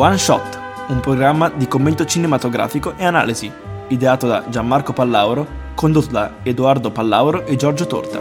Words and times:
One 0.00 0.16
Shot, 0.16 0.60
un 0.90 1.00
programma 1.00 1.48
di 1.48 1.66
commento 1.66 2.04
cinematografico 2.04 2.96
e 2.96 3.04
analisi, 3.04 3.50
ideato 3.88 4.28
da 4.28 4.48
Gianmarco 4.48 4.92
Pallauro, 4.92 5.72
condotto 5.74 6.12
da 6.12 6.36
Edoardo 6.44 6.92
Pallauro 6.92 7.44
e 7.44 7.56
Giorgio 7.56 7.84
Torta. 7.88 8.20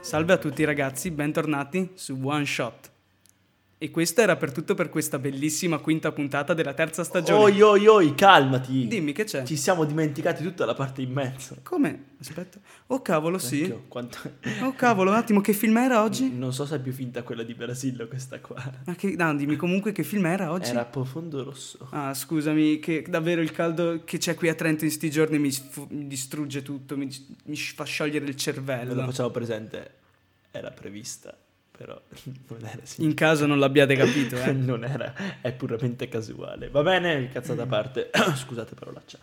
Salve 0.00 0.32
a 0.32 0.36
tutti 0.36 0.64
ragazzi, 0.64 1.12
bentornati 1.12 1.92
su 1.94 2.18
One 2.24 2.44
Shot. 2.44 2.93
E 3.76 3.90
questo 3.90 4.20
era 4.22 4.36
per 4.36 4.52
tutto 4.52 4.74
per 4.74 4.88
questa 4.88 5.18
bellissima 5.18 5.78
quinta 5.78 6.10
puntata 6.12 6.54
della 6.54 6.72
terza 6.72 7.04
stagione. 7.04 7.42
Oi 7.42 7.60
oi 7.60 7.86
oi, 7.86 8.14
calmati! 8.14 8.86
Dimmi 8.86 9.12
che 9.12 9.24
c'è? 9.24 9.42
Ci 9.42 9.56
siamo 9.56 9.84
dimenticati 9.84 10.42
tutta 10.42 10.64
la 10.64 10.72
parte 10.74 11.02
in 11.02 11.12
mezzo. 11.12 11.56
Come? 11.62 12.12
Aspetta. 12.20 12.58
Oh 12.86 13.02
cavolo, 13.02 13.36
sì. 13.36 13.60
Vecchio, 13.60 13.84
quanto- 13.88 14.18
Oh 14.62 14.72
cavolo, 14.74 15.10
un 15.10 15.16
attimo, 15.16 15.40
che 15.42 15.52
film 15.52 15.76
era 15.76 16.02
oggi? 16.02 16.30
Non 16.32 16.54
so 16.54 16.64
se 16.64 16.76
è 16.76 16.80
più 16.80 16.92
finta 16.92 17.22
quella 17.24 17.42
di 17.42 17.52
Brasillo 17.52 18.06
questa 18.06 18.40
qua. 18.40 18.62
Ma 18.86 18.94
che, 18.94 19.16
no, 19.18 19.34
dimmi 19.34 19.56
comunque 19.56 19.92
che 19.92 20.02
film 20.04 20.24
era 20.26 20.50
oggi? 20.50 20.70
Era 20.70 20.84
profondo 20.86 21.42
rosso. 21.42 21.86
Ah, 21.90 22.14
scusami, 22.14 22.78
che 22.78 23.04
davvero 23.06 23.42
il 23.42 23.50
caldo 23.52 24.02
che 24.04 24.16
c'è 24.18 24.34
qui 24.34 24.48
a 24.48 24.54
Trento 24.54 24.84
in 24.84 24.90
sti 24.92 25.10
giorni 25.10 25.38
mi, 25.38 25.50
sfu- 25.50 25.88
mi 25.90 26.06
distrugge 26.06 26.62
tutto, 26.62 26.96
mi, 26.96 27.08
mi 27.46 27.56
fa 27.56 27.84
sciogliere 27.84 28.24
il 28.24 28.30
Ve 28.30 28.30
lo 28.32 28.38
cervello. 28.38 29.04
facciamo 29.04 29.30
presente, 29.30 29.90
era 30.52 30.70
prevista, 30.70 31.36
però 31.76 32.00
non 32.48 32.60
era 32.60 32.80
sì. 32.82 33.02
In 33.02 33.14
caso 33.14 33.46
non 33.46 33.58
l'abbiate 33.58 33.96
capito, 33.96 34.36
eh. 34.36 34.52
non 34.54 34.84
era, 34.84 35.12
è 35.40 35.52
puramente 35.52 36.08
casuale. 36.08 36.68
Va 36.68 36.82
bene, 36.82 37.28
cazzata 37.28 37.62
a 37.62 37.66
parte. 37.66 38.10
Scusate 38.36 38.74
parolaccia. 38.74 39.18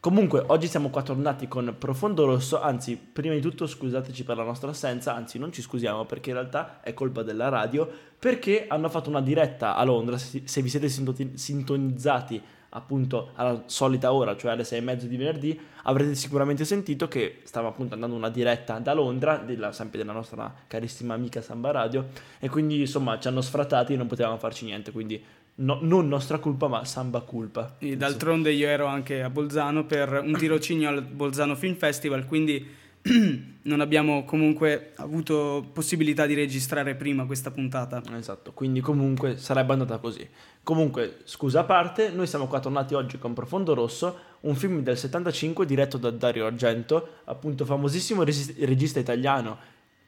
Comunque, 0.00 0.42
oggi 0.46 0.66
siamo 0.66 0.88
qua 0.88 1.02
tornati 1.02 1.46
con 1.46 1.74
Profondo 1.78 2.24
Rosso, 2.24 2.58
anzi, 2.58 2.96
prima 2.96 3.34
di 3.34 3.42
tutto 3.42 3.66
scusateci 3.66 4.24
per 4.24 4.38
la 4.38 4.44
nostra 4.44 4.70
assenza, 4.70 5.14
anzi 5.14 5.38
non 5.38 5.52
ci 5.52 5.60
scusiamo 5.60 6.06
perché 6.06 6.30
in 6.30 6.36
realtà 6.36 6.80
è 6.80 6.94
colpa 6.94 7.22
della 7.22 7.50
radio, 7.50 7.86
perché 8.18 8.64
hanno 8.66 8.88
fatto 8.88 9.10
una 9.10 9.20
diretta 9.20 9.76
a 9.76 9.84
Londra, 9.84 10.16
se, 10.16 10.62
vi 10.62 10.68
siete 10.70 10.88
sinto- 10.88 11.14
sintonizzati 11.34 12.42
appunto 12.70 13.30
alla 13.34 13.62
solita 13.66 14.12
ora, 14.12 14.36
cioè 14.36 14.52
alle 14.52 14.64
sei 14.64 14.78
e 14.78 14.82
mezzo 14.82 15.06
di 15.06 15.16
venerdì, 15.16 15.58
avrete 15.84 16.14
sicuramente 16.14 16.64
sentito 16.64 17.08
che 17.08 17.40
stava 17.44 17.68
appunto 17.68 17.94
andando 17.94 18.14
una 18.16 18.28
diretta 18.28 18.78
da 18.78 18.92
Londra, 18.92 19.36
della, 19.36 19.72
sempre 19.72 19.98
della 19.98 20.12
nostra 20.12 20.52
carissima 20.66 21.14
amica 21.14 21.40
Samba 21.40 21.70
Radio, 21.70 22.08
e 22.38 22.48
quindi 22.48 22.80
insomma 22.80 23.18
ci 23.18 23.28
hanno 23.28 23.40
sfrattati 23.40 23.94
e 23.94 23.96
non 23.96 24.06
potevamo 24.06 24.36
farci 24.36 24.64
niente, 24.64 24.92
quindi 24.92 25.22
no- 25.56 25.78
non 25.82 26.08
nostra 26.08 26.38
colpa 26.38 26.68
ma 26.68 26.84
Samba 26.84 27.20
colpa. 27.20 27.76
E 27.78 27.96
d'altronde 27.96 28.52
io 28.52 28.68
ero 28.68 28.86
anche 28.86 29.22
a 29.22 29.30
Bolzano 29.30 29.84
per 29.84 30.20
un 30.24 30.32
tirocinio 30.38 30.88
al 30.88 31.02
Bolzano 31.02 31.56
Film 31.56 31.74
Festival, 31.74 32.26
quindi 32.26 32.78
non 33.62 33.80
abbiamo 33.80 34.24
comunque 34.24 34.92
avuto 34.96 35.66
possibilità 35.72 36.26
di 36.26 36.34
registrare 36.34 36.94
prima 36.94 37.26
questa 37.26 37.50
puntata. 37.50 38.02
Esatto, 38.16 38.52
quindi 38.52 38.80
comunque 38.80 39.36
sarebbe 39.36 39.72
andata 39.72 39.98
così. 39.98 40.28
Comunque, 40.62 41.20
scusa 41.24 41.60
a 41.60 41.64
parte, 41.64 42.10
noi 42.10 42.26
siamo 42.26 42.46
qua 42.46 42.60
tornati 42.60 42.94
oggi 42.94 43.18
con 43.18 43.32
Profondo 43.32 43.74
Rosso, 43.74 44.18
un 44.40 44.54
film 44.54 44.82
del 44.82 44.96
75 44.96 45.64
diretto 45.66 45.96
da 45.96 46.10
Dario 46.10 46.46
Argento, 46.46 47.20
appunto 47.24 47.64
famosissimo 47.64 48.22
resi- 48.22 48.54
regista 48.64 48.98
italiano, 48.98 49.58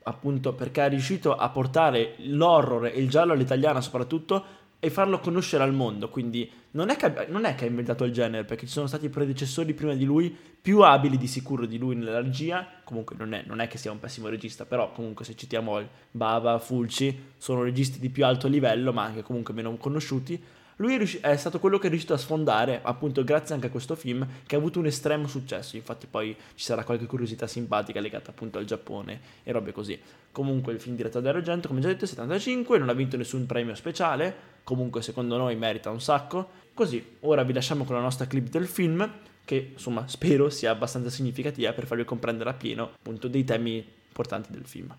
appunto 0.04 0.52
perché 0.52 0.84
è 0.84 0.88
riuscito 0.88 1.34
a 1.34 1.48
portare 1.48 2.14
l'horror 2.18 2.86
e 2.86 2.98
il 2.98 3.08
giallo 3.08 3.32
all'italiana 3.32 3.80
soprattutto 3.80 4.44
e 4.84 4.90
farlo 4.90 5.20
conoscere 5.20 5.62
al 5.62 5.72
mondo, 5.72 6.08
quindi 6.08 6.50
non 6.72 6.88
è, 6.88 6.96
che, 6.96 7.26
non 7.28 7.44
è 7.44 7.54
che 7.54 7.66
ha 7.66 7.68
inventato 7.68 8.02
il 8.02 8.10
genere, 8.10 8.42
perché 8.42 8.66
ci 8.66 8.72
sono 8.72 8.88
stati 8.88 9.08
predecessori 9.08 9.74
prima 9.74 9.94
di 9.94 10.04
lui, 10.04 10.36
più 10.60 10.80
abili 10.80 11.16
di 11.16 11.28
sicuro 11.28 11.66
di 11.66 11.78
lui 11.78 11.94
nella 11.94 12.20
regia, 12.20 12.66
comunque 12.82 13.14
non 13.16 13.32
è, 13.32 13.44
non 13.46 13.60
è 13.60 13.68
che 13.68 13.78
sia 13.78 13.92
un 13.92 14.00
pessimo 14.00 14.26
regista, 14.26 14.64
però 14.64 14.90
comunque 14.90 15.24
se 15.24 15.36
citiamo 15.36 15.80
Bava, 16.10 16.58
Fulci, 16.58 17.16
sono 17.38 17.62
registi 17.62 18.00
di 18.00 18.10
più 18.10 18.24
alto 18.24 18.48
livello, 18.48 18.92
ma 18.92 19.04
anche 19.04 19.22
comunque 19.22 19.54
meno 19.54 19.76
conosciuti, 19.76 20.42
lui 20.82 20.96
è, 21.20 21.36
stato 21.36 21.60
quello 21.60 21.78
che 21.78 21.86
è 21.86 21.90
riuscito 21.90 22.12
a 22.12 22.18
sfondare, 22.18 22.80
appunto 22.82 23.22
grazie 23.22 23.54
anche 23.54 23.68
a 23.68 23.70
questo 23.70 23.94
film, 23.94 24.26
che 24.44 24.56
ha 24.56 24.58
avuto 24.58 24.80
un 24.80 24.86
estremo 24.86 25.28
successo, 25.28 25.76
infatti 25.76 26.08
poi 26.10 26.36
ci 26.54 26.64
sarà 26.64 26.82
qualche 26.82 27.06
curiosità 27.06 27.46
simpatica 27.46 28.00
legata 28.00 28.30
appunto 28.30 28.58
al 28.58 28.64
Giappone 28.64 29.20
e 29.44 29.52
robe 29.52 29.70
così. 29.70 29.98
Comunque 30.32 30.72
il 30.72 30.80
film 30.80 30.96
diretto 30.96 31.20
da 31.20 31.30
Argento, 31.30 31.68
come 31.68 31.80
già 31.80 31.86
detto, 31.86 32.04
è 32.04 32.08
75, 32.08 32.78
non 32.78 32.88
ha 32.88 32.94
vinto 32.94 33.16
nessun 33.16 33.46
premio 33.46 33.76
speciale, 33.76 34.34
comunque 34.64 35.02
secondo 35.02 35.36
noi 35.36 35.54
merita 35.54 35.90
un 35.90 36.00
sacco. 36.00 36.50
Così, 36.74 37.16
ora 37.20 37.44
vi 37.44 37.52
lasciamo 37.52 37.84
con 37.84 37.94
la 37.94 38.02
nostra 38.02 38.26
clip 38.26 38.48
del 38.48 38.66
film, 38.66 39.08
che 39.44 39.70
insomma 39.74 40.06
spero 40.10 40.50
sia 40.50 40.72
abbastanza 40.72 41.10
significativa 41.10 41.72
per 41.72 41.86
farvi 41.86 42.04
comprendere 42.04 42.50
appieno 42.50 42.90
appunto 42.98 43.28
dei 43.28 43.44
temi 43.44 43.86
importanti 44.08 44.50
del 44.50 44.64
film. 44.64 44.92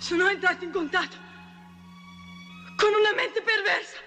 Sono 0.00 0.28
entrato 0.28 0.64
in 0.64 0.70
contatto 0.70 1.29
con 2.80 2.94
una 2.94 3.12
mente 3.12 3.42
perversa. 3.42 3.98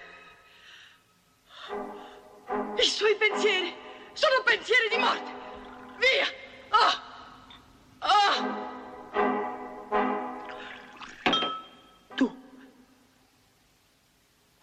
I 2.76 2.82
suoi 2.82 3.14
pensieri 3.14 3.72
sono 4.12 4.42
pensieri 4.42 4.88
di 4.88 4.96
morte. 4.96 5.32
Via! 5.98 6.26
Ah! 6.70 7.02
Ah! 8.00 8.62
Tu 12.16 12.36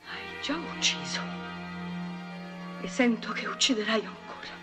hai 0.04 0.42
già 0.42 0.58
ucciso 0.58 1.22
e 2.82 2.88
sento 2.90 3.32
che 3.32 3.48
ucciderai 3.48 4.06
ancora. 4.06 4.60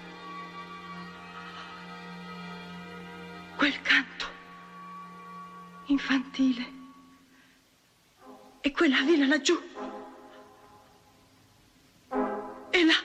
Quel 3.57 3.81
canto 3.81 4.27
infantile 5.87 6.78
e 8.69 8.73
quella 8.73 9.01
villa 9.03 9.27
laggiù. 9.27 9.59
E 12.71 12.85
la 12.85 13.01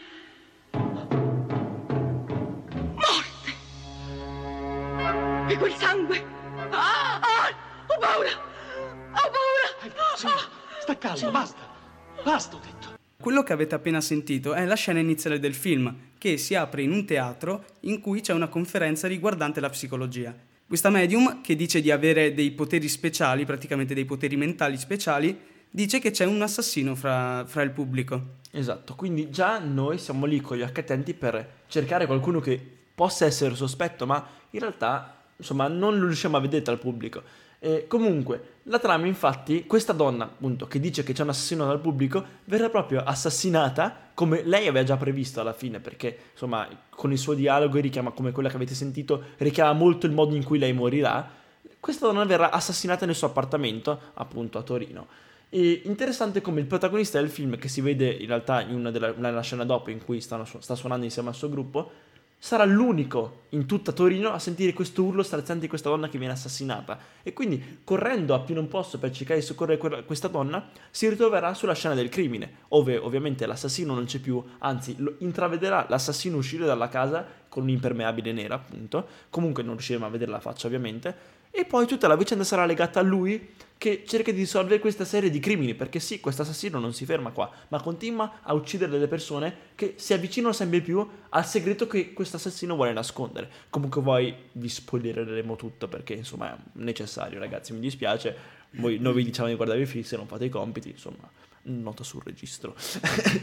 morte. 2.95 3.53
E 5.47 5.57
quel 5.57 5.73
sangue. 5.75 6.25
Ah, 6.69 7.15
ah, 7.15 7.49
ho 7.87 7.97
paura. 7.97 8.29
Ho 9.13 9.31
paura. 9.31 9.67
Sì, 10.17 10.27
sta 10.81 10.97
calmo, 10.97 11.31
basta. 11.31 11.61
Basta, 12.23 12.55
ho 12.57 12.59
detto. 12.59 12.97
Quello 13.21 13.43
che 13.43 13.53
avete 13.53 13.73
appena 13.73 14.01
sentito 14.01 14.53
è 14.53 14.65
la 14.65 14.75
scena 14.75 14.99
iniziale 14.99 15.39
del 15.39 15.53
film, 15.53 15.95
che 16.17 16.35
si 16.35 16.55
apre 16.55 16.81
in 16.81 16.91
un 16.91 17.05
teatro 17.05 17.63
in 17.81 18.01
cui 18.01 18.19
c'è 18.19 18.33
una 18.33 18.49
conferenza 18.49 19.07
riguardante 19.07 19.61
la 19.61 19.69
psicologia. 19.69 20.35
Questa 20.67 20.89
medium, 20.89 21.39
che 21.41 21.55
dice 21.55 21.79
di 21.79 21.89
avere 21.89 22.33
dei 22.33 22.51
poteri 22.51 22.89
speciali, 22.89 23.45
praticamente 23.45 23.93
dei 23.93 24.05
poteri 24.05 24.35
mentali 24.35 24.77
speciali, 24.77 25.51
dice 25.75 25.97
che 25.97 26.11
c'è 26.11 26.25
un 26.25 26.39
assassino 26.39 26.93
fra, 26.93 27.43
fra 27.47 27.63
il 27.63 27.71
pubblico. 27.71 28.41
Esatto, 28.51 28.93
quindi 28.93 29.31
già 29.31 29.57
noi 29.57 29.97
siamo 29.97 30.27
lì 30.27 30.39
con 30.39 30.55
gli 30.55 30.61
occhi 30.61 30.81
attenti 30.81 31.15
per 31.15 31.61
cercare 31.67 32.05
qualcuno 32.05 32.39
che 32.39 32.61
possa 32.93 33.25
essere 33.25 33.55
sospetto, 33.55 34.05
ma 34.05 34.23
in 34.51 34.59
realtà, 34.59 35.23
insomma, 35.35 35.67
non 35.67 35.97
lo 35.97 36.05
riusciamo 36.05 36.37
a 36.37 36.39
vedere 36.39 36.61
dal 36.61 36.77
pubblico. 36.77 37.23
E 37.57 37.87
comunque, 37.87 38.59
la 38.63 38.77
trama, 38.77 39.07
infatti, 39.07 39.65
questa 39.65 39.93
donna, 39.93 40.25
appunto, 40.25 40.67
che 40.67 40.79
dice 40.79 41.01
che 41.01 41.13
c'è 41.13 41.23
un 41.23 41.29
assassino 41.29 41.65
dal 41.65 41.79
pubblico, 41.79 42.23
verrà 42.45 42.69
proprio 42.69 43.01
assassinata 43.03 44.11
come 44.13 44.43
lei 44.43 44.67
aveva 44.67 44.85
già 44.85 44.95
previsto 44.95 45.41
alla 45.41 45.53
fine, 45.53 45.79
perché, 45.79 46.15
insomma, 46.33 46.67
con 46.91 47.11
il 47.11 47.17
suo 47.17 47.33
dialogo 47.33 47.79
richiama 47.79 48.11
come 48.11 48.31
quella 48.31 48.49
che 48.49 48.57
avete 48.57 48.75
sentito, 48.75 49.23
richiama 49.37 49.73
molto 49.73 50.05
il 50.05 50.11
modo 50.11 50.35
in 50.35 50.43
cui 50.43 50.59
lei 50.59 50.73
morirà. 50.73 51.27
Questa 51.79 52.05
donna 52.05 52.25
verrà 52.25 52.51
assassinata 52.51 53.07
nel 53.07 53.15
suo 53.15 53.25
appartamento, 53.25 53.99
appunto, 54.13 54.59
a 54.59 54.61
Torino. 54.61 55.07
E 55.55 55.83
interessante 55.85 56.41
come 56.41 56.61
il 56.61 56.65
protagonista 56.65 57.19
del 57.19 57.29
film, 57.29 57.59
che 57.59 57.67
si 57.67 57.79
vede 57.79 58.09
in 58.09 58.25
realtà 58.25 58.61
in 58.61 58.73
una 58.73 58.89
della 58.89 59.13
nella 59.15 59.41
scena 59.41 59.63
dopo 59.63 59.91
in 59.91 60.03
cui 60.03 60.19
stanno 60.19 60.45
sta 60.45 60.73
suonando 60.73 61.05
insieme 61.05 61.29
al 61.29 61.35
suo 61.35 61.47
gruppo, 61.47 61.91
sarà 62.39 62.65
l'unico 62.65 63.43
in 63.49 63.67
tutta 63.67 63.91
Torino 63.91 64.31
a 64.31 64.39
sentire 64.39 64.73
questo 64.73 65.03
urlo 65.03 65.21
straziante 65.21 65.61
di 65.61 65.67
questa 65.67 65.89
donna 65.89 66.09
che 66.09 66.17
viene 66.17 66.33
assassinata. 66.33 66.97
E 67.21 67.33
quindi, 67.33 67.81
correndo 67.83 68.33
a 68.33 68.39
più 68.39 68.55
non 68.55 68.67
posso 68.67 68.97
per 68.97 69.11
cercare 69.11 69.41
di 69.41 69.45
soccorrere 69.45 69.77
quella- 69.77 70.01
questa 70.01 70.27
donna, 70.27 70.71
si 70.89 71.07
ritroverà 71.07 71.53
sulla 71.53 71.75
scena 71.75 71.93
del 71.93 72.09
crimine, 72.09 72.61
dove 72.67 72.97
ovviamente 72.97 73.45
l'assassino 73.45 73.93
non 73.93 74.05
c'è 74.05 74.17
più, 74.17 74.43
anzi, 74.57 74.95
lo 74.97 75.17
intravederà 75.19 75.85
l'assassino 75.87 76.35
uscire 76.35 76.65
dalla 76.65 76.89
casa 76.89 77.25
con 77.53 77.61
un'impermeabile 77.61 78.31
nera, 78.31 78.55
appunto. 78.55 79.07
Comunque 79.29 79.61
non 79.61 79.73
riusciremo 79.73 80.07
a 80.07 80.09
vedere 80.09 80.31
la 80.31 80.39
faccia, 80.39 80.65
ovviamente. 80.65 81.41
E 81.51 81.65
poi 81.65 81.85
tutta 81.85 82.07
la 82.07 82.15
vicenda 82.15 82.43
sarà 82.43 82.65
legata 82.65 82.99
a 82.99 83.03
lui 83.03 83.49
che 83.77 84.03
cerca 84.07 84.31
di 84.31 84.39
risolvere 84.39 84.79
questa 84.79 85.05
serie 85.05 85.29
di 85.29 85.37
crimini, 85.37 85.75
perché 85.75 85.99
sì, 85.99 86.19
questo 86.19 86.41
assassino 86.41 86.79
non 86.79 86.93
si 86.93 87.05
ferma 87.05 87.29
qua, 87.29 87.51
ma 87.67 87.79
continua 87.79 88.39
a 88.41 88.55
uccidere 88.55 88.89
delle 88.89 89.07
persone 89.07 89.55
che 89.75 89.93
si 89.97 90.13
avvicinano 90.13 90.51
sempre 90.51 90.81
più 90.81 91.07
al 91.29 91.45
segreto 91.45 91.85
che 91.85 92.11
questo 92.11 92.37
assassino 92.37 92.73
vuole 92.73 92.91
nascondere. 92.91 93.47
Comunque 93.69 94.01
poi 94.01 94.33
vi 94.53 94.67
spoilereremo 94.67 95.55
tutto 95.55 95.87
perché 95.87 96.13
insomma 96.13 96.55
è 96.55 96.57
necessario, 96.73 97.37
ragazzi, 97.37 97.71
mi 97.71 97.81
dispiace. 97.81 98.35
Voi, 98.71 98.97
noi 98.97 99.13
vi 99.13 99.25
diciamo 99.25 99.49
di 99.49 99.53
guardare 99.53 99.79
i 99.79 99.85
film, 99.85 100.03
se 100.03 100.17
non 100.17 100.25
fate 100.25 100.45
i 100.45 100.49
compiti, 100.49 100.89
insomma, 100.89 101.29
nota 101.63 102.03
sul 102.03 102.23
registro. 102.23 102.73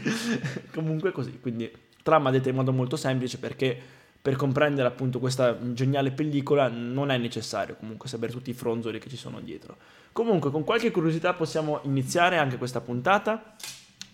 Comunque 0.73 1.13
così, 1.13 1.39
quindi 1.39 1.71
trama 2.03 2.31
detta 2.31 2.49
in 2.49 2.55
modo 2.55 2.73
molto 2.73 2.97
semplice 2.97 3.37
perché 3.37 3.99
per 4.21 4.35
comprendere 4.35 4.87
appunto 4.87 5.19
questa 5.19 5.57
geniale 5.73 6.11
pellicola 6.11 6.67
non 6.67 7.09
è 7.09 7.17
necessario 7.17 7.75
comunque 7.75 8.07
sapere 8.07 8.31
tutti 8.31 8.51
i 8.51 8.53
fronzoli 8.53 8.99
che 8.99 9.09
ci 9.09 9.17
sono 9.17 9.39
dietro. 9.39 9.77
Comunque 10.11 10.51
con 10.51 10.63
qualche 10.63 10.91
curiosità 10.91 11.33
possiamo 11.33 11.79
iniziare 11.83 12.37
anche 12.37 12.57
questa 12.57 12.81
puntata. 12.81 13.55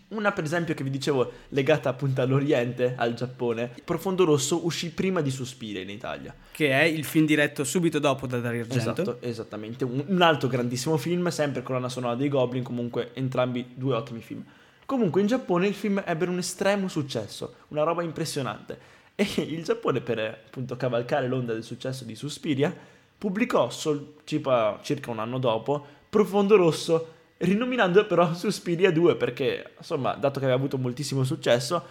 Una 0.10 0.32
per 0.32 0.46
esempio 0.46 0.74
che 0.74 0.86
vi 0.86 0.90
dicevo 0.90 1.30
legata 1.50 1.90
appunto 1.90 2.22
all'Oriente, 2.22 2.94
al 2.96 3.14
Giappone, 3.14 3.70
Profondo 3.84 4.24
Rosso 4.24 4.66
uscì 4.66 4.92
prima 4.92 5.20
di 5.20 5.30
Suspiria 5.30 5.82
in 5.82 5.90
Italia. 5.90 6.34
Che 6.52 6.70
è 6.70 6.84
il 6.84 7.04
film 7.04 7.26
diretto 7.26 7.66
subito 7.66 8.00
dopo 8.00 8.26
da 8.26 8.40
Dario 8.40 8.62
Argento. 8.62 9.02
Esatto, 9.02 9.18
esattamente. 9.20 9.84
Un, 9.84 10.06
un 10.08 10.22
altro 10.22 10.48
grandissimo 10.48 10.96
film, 10.96 11.28
sempre 11.28 11.62
colonna 11.62 11.90
sonora 11.90 12.16
dei 12.16 12.30
Goblin, 12.30 12.64
comunque 12.64 13.12
entrambi 13.16 13.72
due 13.74 13.96
ottimi 13.96 14.22
film. 14.22 14.46
Comunque 14.86 15.20
in 15.20 15.28
Giappone 15.28 15.68
il 15.68 15.74
film 15.74 16.02
ebbe 16.06 16.26
un 16.28 16.38
estremo 16.38 16.88
successo, 16.88 17.56
una 17.70 17.84
roba 17.84 18.02
impressionante. 18.02 18.80
E 19.20 19.26
il 19.42 19.64
Giappone, 19.64 20.00
per 20.00 20.20
appunto 20.20 20.78
cavalcare 20.78 21.28
l'onda 21.28 21.54
del 21.54 21.64
successo 21.64 22.06
di 22.06 22.14
Suspiria, 22.14 22.72
pubblicò 23.18 23.72
sol- 23.72 24.14
circa 24.24 25.10
un 25.10 25.18
anno 25.18 25.40
dopo 25.40 25.84
Profondo 26.08 26.56
Rosso 26.56 27.14
rinominando 27.38 28.06
però 28.06 28.34
Suspiria 28.36 28.92
2 28.92 29.16
perché, 29.16 29.74
insomma, 29.76 30.14
dato 30.14 30.38
che 30.40 30.46
aveva 30.46 30.60
avuto 30.60 30.78
moltissimo 30.78 31.24
successo, 31.24 31.84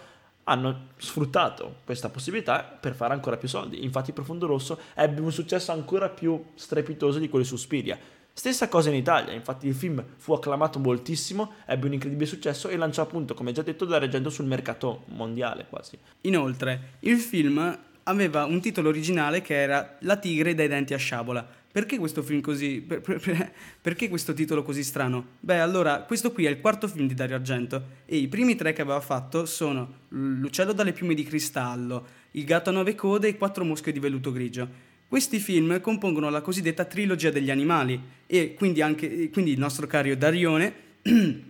hanno 0.45 0.87
sfruttato 0.95 1.79
questa 1.83 2.07
possibilità 2.07 2.63
per 2.63 2.95
fare 2.95 3.13
ancora 3.13 3.35
più 3.35 3.49
soldi. 3.49 3.83
Infatti 3.83 4.13
Profondo 4.13 4.47
Rosso 4.47 4.79
ebbe 4.93 5.19
un 5.19 5.31
successo 5.33 5.73
ancora 5.73 6.07
più 6.07 6.41
strepitoso 6.55 7.19
di 7.19 7.27
quello 7.27 7.43
di 7.43 7.49
Suspiria. 7.49 7.99
Stessa 8.37 8.67
cosa 8.67 8.89
in 8.89 8.95
Italia, 8.95 9.33
infatti 9.33 9.65
il 9.65 9.73
film 9.73 10.05
fu 10.15 10.31
acclamato 10.31 10.77
moltissimo, 10.77 11.53
ebbe 11.65 11.87
un 11.87 11.93
incredibile 11.93 12.27
successo 12.27 12.69
e 12.69 12.77
lanciò 12.77 13.01
appunto, 13.01 13.33
come 13.33 13.51
già 13.51 13.63
detto, 13.63 13.83
da 13.83 13.97
reggendo 13.97 14.29
sul 14.29 14.45
mercato 14.45 15.05
mondiale 15.07 15.65
quasi. 15.67 15.97
Inoltre, 16.21 16.97
il 16.99 17.17
film 17.17 17.79
aveva 18.03 18.45
un 18.45 18.61
titolo 18.61 18.89
originale 18.89 19.41
che 19.41 19.59
era 19.59 19.97
La 20.01 20.17
tigre 20.17 20.53
dai 20.53 20.67
denti 20.67 20.93
a 20.93 20.97
sciabola, 20.97 21.45
perché 21.71 21.97
questo 21.97 22.21
film 22.21 22.39
così. 22.41 22.79
Per, 22.79 23.01
per, 23.01 23.53
perché 23.81 24.07
questo 24.07 24.33
titolo 24.33 24.61
così 24.61 24.83
strano? 24.83 25.29
Beh, 25.39 25.57
allora, 25.57 26.03
questo 26.03 26.31
qui 26.31 26.45
è 26.45 26.49
il 26.51 26.61
quarto 26.61 26.87
film 26.87 27.07
di 27.07 27.15
Dario 27.15 27.37
Argento 27.37 27.85
e 28.05 28.17
i 28.17 28.27
primi 28.27 28.53
tre 28.53 28.71
che 28.71 28.83
aveva 28.83 29.01
fatto 29.01 29.47
sono 29.47 30.05
L'uccello 30.09 30.73
dalle 30.73 30.93
piume 30.93 31.15
di 31.15 31.23
cristallo, 31.23 32.05
Il 32.31 32.45
gatto 32.45 32.69
a 32.69 32.73
nove 32.73 32.93
code 32.93 33.29
e 33.29 33.35
Quattro 33.35 33.65
mosche 33.65 33.91
di 33.91 33.99
velluto 33.99 34.31
grigio. 34.31 34.85
Questi 35.07 35.39
film 35.39 35.79
compongono 35.79 36.29
la 36.29 36.41
cosiddetta 36.41 36.83
trilogia 36.83 37.29
degli 37.29 37.49
animali 37.49 37.99
e 38.25 38.53
quindi, 38.53 38.81
anche, 38.81 39.29
quindi 39.29 39.51
il 39.51 39.59
nostro 39.59 39.87
caro 39.87 40.13
Darione 40.15 40.73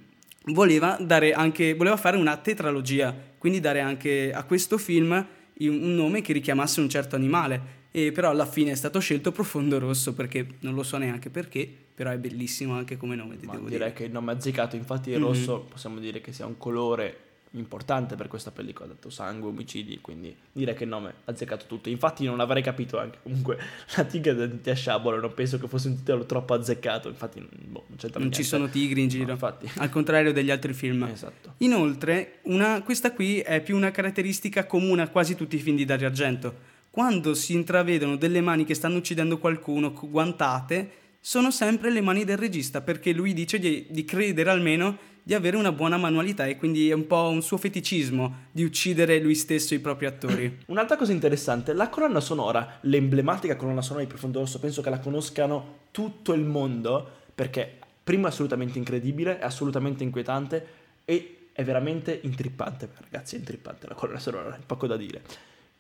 voleva, 0.54 0.98
anche, 1.34 1.74
voleva 1.74 1.98
fare 1.98 2.18
una 2.18 2.38
tetralogia, 2.38 3.16
quindi 3.38 3.60
dare 3.60 3.80
anche 3.80 4.32
a 4.32 4.44
questo 4.44 4.78
film 4.78 5.26
un 5.60 5.96
nome 5.96 6.22
che 6.22 6.34
richiamasse 6.34 6.82
un 6.82 6.90
certo 6.90 7.16
animale 7.16 7.76
e 7.90 8.12
però 8.12 8.30
alla 8.30 8.46
fine 8.46 8.72
è 8.72 8.76
stato 8.76 9.00
scelto 9.00 9.32
Profondo 9.32 9.80
Rosso 9.80 10.14
perché 10.14 10.46
non 10.60 10.76
lo 10.76 10.84
so 10.84 10.98
neanche 10.98 11.32
perché, 11.32 11.68
però 11.96 12.12
è 12.12 12.18
bellissimo 12.18 12.76
anche 12.76 12.96
come 12.96 13.16
nome. 13.16 13.38
Ma 13.42 13.56
direi 13.56 13.70
dire. 13.70 13.94
che 13.94 14.04
il 14.04 14.12
nome 14.12 14.34
è 14.34 14.36
azzeccato, 14.36 14.76
infatti 14.76 15.10
il 15.10 15.16
mm-hmm. 15.18 15.26
rosso 15.26 15.66
possiamo 15.68 15.98
dire 15.98 16.22
che 16.22 16.32
sia 16.32 16.46
un 16.46 16.58
colore 16.58 17.27
importante 17.60 18.16
per 18.16 18.28
questa 18.28 18.52
pellicola, 18.52 18.92
ha 18.92 18.94
detto 18.94 19.10
sangue, 19.10 19.50
omicidi, 19.50 20.00
quindi 20.02 20.36
direi 20.52 20.76
che 20.76 20.84
il 20.84 20.90
nome 20.90 21.10
ha 21.10 21.32
azzeccato 21.32 21.66
tutto. 21.68 21.90
Infatti 21.90 22.26
non 22.26 22.40
avrei 22.40 22.62
capito 22.62 22.98
anche 22.98 23.20
comunque 23.24 23.58
la 23.96 24.04
tigre 24.04 24.62
di 24.62 24.76
Sciabolo, 24.76 25.20
non 25.20 25.34
penso 25.34 25.58
che 25.60 25.68
fosse 25.68 25.88
un 25.88 25.98
titolo 25.98 26.26
troppo 26.26 26.54
azzeccato, 26.54 27.10
infatti 27.10 27.40
boh, 27.40 27.86
non, 27.88 27.98
non 28.00 28.12
niente. 28.16 28.36
ci 28.38 28.44
sono 28.44 28.70
tigri 28.70 29.02
in 29.02 29.08
giro, 29.08 29.38
no, 29.40 29.58
al 29.76 29.90
contrario 29.90 30.34
degli 30.34 30.52
altri 30.52 30.74
film. 30.74 31.04
Esatto. 31.04 31.54
Inoltre, 31.58 32.40
una, 32.44 32.82
questa 32.82 33.12
qui 33.14 33.40
è 33.40 33.62
più 33.62 33.76
una 33.76 33.92
caratteristica 33.92 34.66
comune 34.66 35.02
a 35.02 35.08
quasi 35.10 35.36
tutti 35.36 35.56
i 35.56 35.60
film 35.60 35.76
di 35.76 35.86
Dario 35.86 36.08
Argento 36.08 36.76
quando 36.98 37.36
si 37.36 37.54
intravedono 37.54 38.16
delle 38.16 38.42
mani 38.42 38.66
che 38.66 38.74
stanno 38.74 38.98
uccidendo 38.98 39.38
qualcuno, 39.38 39.94
guantate, 39.94 40.90
sono 41.20 41.52
sempre 41.52 41.92
le 41.92 42.02
mani 42.02 42.24
del 42.24 42.38
regista, 42.38 42.82
perché 42.82 43.12
lui 43.12 43.34
dice 43.34 43.60
di, 43.60 43.86
di 43.88 44.04
credere 44.04 44.50
almeno 44.50 44.98
di 45.28 45.34
avere 45.34 45.58
una 45.58 45.74
buona 45.74 45.98
manualità 45.98 46.46
e 46.46 46.56
quindi 46.56 46.90
è 46.90 46.94
un 46.94 47.06
po' 47.06 47.28
un 47.28 47.42
suo 47.42 47.58
feticismo 47.58 48.46
di 48.50 48.64
uccidere 48.64 49.20
lui 49.20 49.36
stesso 49.36 49.74
i 49.74 49.80
propri 49.80 50.06
attori. 50.06 50.60
Un'altra 50.68 50.96
cosa 50.96 51.12
interessante, 51.12 51.74
la 51.74 51.90
colonna 51.90 52.22
sonora, 52.22 52.78
l'emblematica 52.84 53.58
colonna 53.58 53.82
sonora 53.82 54.06
di 54.06 54.10
Profondo 54.10 54.40
Rosso, 54.40 54.58
penso 54.60 54.82
che 54.82 54.90
la 54.90 55.00
conoscano 55.00 55.80
tutto 55.92 56.32
il 56.32 56.46
mondo, 56.46 57.06
perché 57.36 57.78
prima 58.02 58.30
è 58.30 58.32
assolutamente 58.32 58.78
incredibile, 58.78 59.40
è 59.40 59.44
assolutamente 59.44 60.02
inquietante 60.02 60.66
e 61.04 61.50
è 61.52 61.62
veramente 61.62 62.18
intrippante, 62.24 62.88
ragazzi, 62.98 63.36
è 63.36 63.40
intrippante 63.40 63.86
la 63.86 63.96
colonna 63.96 64.20
sonora, 64.20 64.58
poco 64.66 64.88
da 64.88 64.96
dire. 64.96 65.24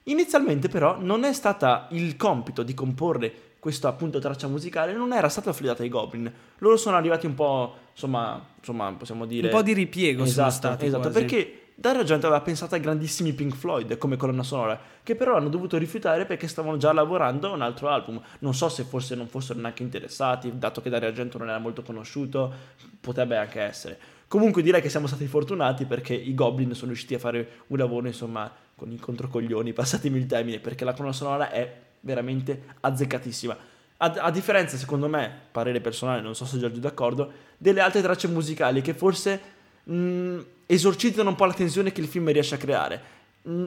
Inizialmente 0.03 0.67
però 0.67 0.99
non 0.99 1.23
è 1.23 1.31
stata 1.31 1.87
il 1.91 2.17
compito 2.17 2.63
di 2.63 2.73
comporre 2.73 3.33
questa 3.67 3.89
appunto 3.89 4.19
traccia 4.19 4.47
musicale, 4.47 4.93
non 4.93 5.11
era 5.11 5.27
stato 5.27 5.49
affidato 5.49 5.81
ai 5.81 5.89
Goblin. 5.89 6.31
Loro 6.59 6.77
sono 6.77 6.95
arrivati 6.95 7.25
un 7.25 7.33
po', 7.33 7.75
insomma, 7.91 8.41
insomma 8.57 8.93
possiamo 8.93 9.25
dire... 9.25 9.47
Un 9.47 9.53
po' 9.53 9.61
di 9.61 9.73
ripiego 9.73 10.23
esatto, 10.23 10.51
stati 10.51 10.85
Esatto, 10.85 11.09
quasi. 11.09 11.19
perché 11.19 11.61
Dario 11.75 11.99
Argento 11.99 12.27
aveva 12.27 12.41
pensato 12.41 12.75
ai 12.75 12.79
grandissimi 12.79 13.33
Pink 13.33 13.53
Floyd 13.53 13.97
come 13.97 14.15
colonna 14.15 14.43
sonora, 14.43 14.79
che 15.03 15.15
però 15.15 15.35
hanno 15.35 15.49
dovuto 15.49 15.77
rifiutare 15.77 16.25
perché 16.25 16.47
stavano 16.47 16.77
già 16.77 16.93
lavorando 16.93 17.49
a 17.49 17.55
un 17.55 17.61
altro 17.61 17.89
album. 17.89 18.21
Non 18.39 18.53
so 18.53 18.69
se 18.69 18.85
forse 18.85 19.15
non 19.15 19.27
fossero 19.27 19.59
neanche 19.59 19.83
interessati, 19.83 20.49
dato 20.57 20.79
che 20.79 20.89
Dario 20.89 21.09
Argento 21.09 21.37
non 21.37 21.49
era 21.49 21.59
molto 21.59 21.81
conosciuto, 21.81 22.53
potrebbe 23.01 23.35
anche 23.35 23.59
essere. 23.59 23.99
Comunque 24.29 24.61
direi 24.61 24.81
che 24.81 24.87
siamo 24.87 25.07
stati 25.07 25.27
fortunati 25.27 25.83
perché 25.83 26.13
i 26.13 26.33
Goblin 26.33 26.73
sono 26.73 26.91
riusciti 26.91 27.15
a 27.15 27.19
fare 27.19 27.63
un 27.67 27.77
lavoro, 27.77 28.07
insomma, 28.07 28.49
con 28.75 28.89
i 28.93 28.97
controcoglioni, 28.97 29.73
passatemi 29.73 30.17
il 30.17 30.25
termine, 30.25 30.59
perché 30.59 30.85
la 30.85 30.93
colonna 30.93 31.11
sonora 31.11 31.51
è 31.51 31.86
veramente 32.01 32.75
azzeccatissima. 32.81 33.57
A, 33.97 34.05
a, 34.05 34.31
differenza, 34.31 34.77
secondo 34.77 35.07
me, 35.07 35.31
parere 35.51 35.81
personale, 35.81 36.21
non 36.21 36.35
so 36.35 36.45
se 36.45 36.59
Giorgio 36.59 36.77
è 36.77 36.81
d'accordo, 36.81 37.31
delle 37.57 37.81
altre 37.81 38.01
tracce 38.01 38.27
musicali 38.27 38.81
che 38.81 38.93
forse 38.93 39.41
mh, 39.83 40.39
esorcizzano 40.67 41.29
un 41.29 41.35
po' 41.35 41.45
la 41.45 41.53
tensione 41.53 41.91
che 41.91 42.01
il 42.01 42.07
film 42.07 42.31
riesce 42.31 42.55
a 42.55 42.59
creare. 42.59 43.15
Mm, 43.49 43.65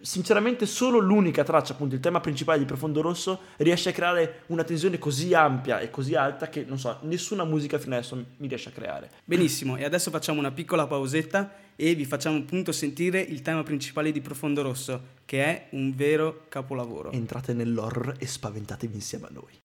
sinceramente 0.00 0.66
solo 0.66 0.98
l'unica 0.98 1.44
traccia, 1.44 1.74
appunto 1.74 1.94
il 1.94 2.00
tema 2.00 2.18
principale 2.20 2.58
di 2.58 2.64
Profondo 2.64 3.00
Rosso, 3.00 3.40
riesce 3.58 3.90
a 3.90 3.92
creare 3.92 4.42
una 4.46 4.64
tensione 4.64 4.98
così 4.98 5.34
ampia 5.34 5.78
e 5.78 5.88
così 5.88 6.16
alta 6.16 6.48
che, 6.48 6.64
non 6.66 6.78
so, 6.78 6.98
nessuna 7.02 7.44
musica 7.44 7.78
fino 7.78 7.94
adesso 7.94 8.16
mi 8.16 8.48
riesce 8.48 8.70
a 8.70 8.72
creare. 8.72 9.10
Benissimo, 9.24 9.76
e 9.76 9.84
adesso 9.84 10.10
facciamo 10.10 10.40
una 10.40 10.50
piccola 10.50 10.86
pausetta 10.86 11.52
e 11.76 11.94
vi 11.94 12.04
facciamo 12.04 12.38
appunto 12.38 12.72
sentire 12.72 13.20
il 13.20 13.42
tema 13.42 13.62
principale 13.62 14.10
di 14.10 14.20
Profondo 14.20 14.62
Rosso, 14.62 15.18
che 15.24 15.44
è 15.44 15.66
un 15.70 15.94
vero 15.94 16.46
capolavoro. 16.48 17.12
Entrate 17.12 17.52
nell'horror 17.52 18.16
e 18.18 18.26
spaventatevi 18.26 18.94
insieme 18.94 19.26
a 19.26 19.30
noi. 19.32 19.59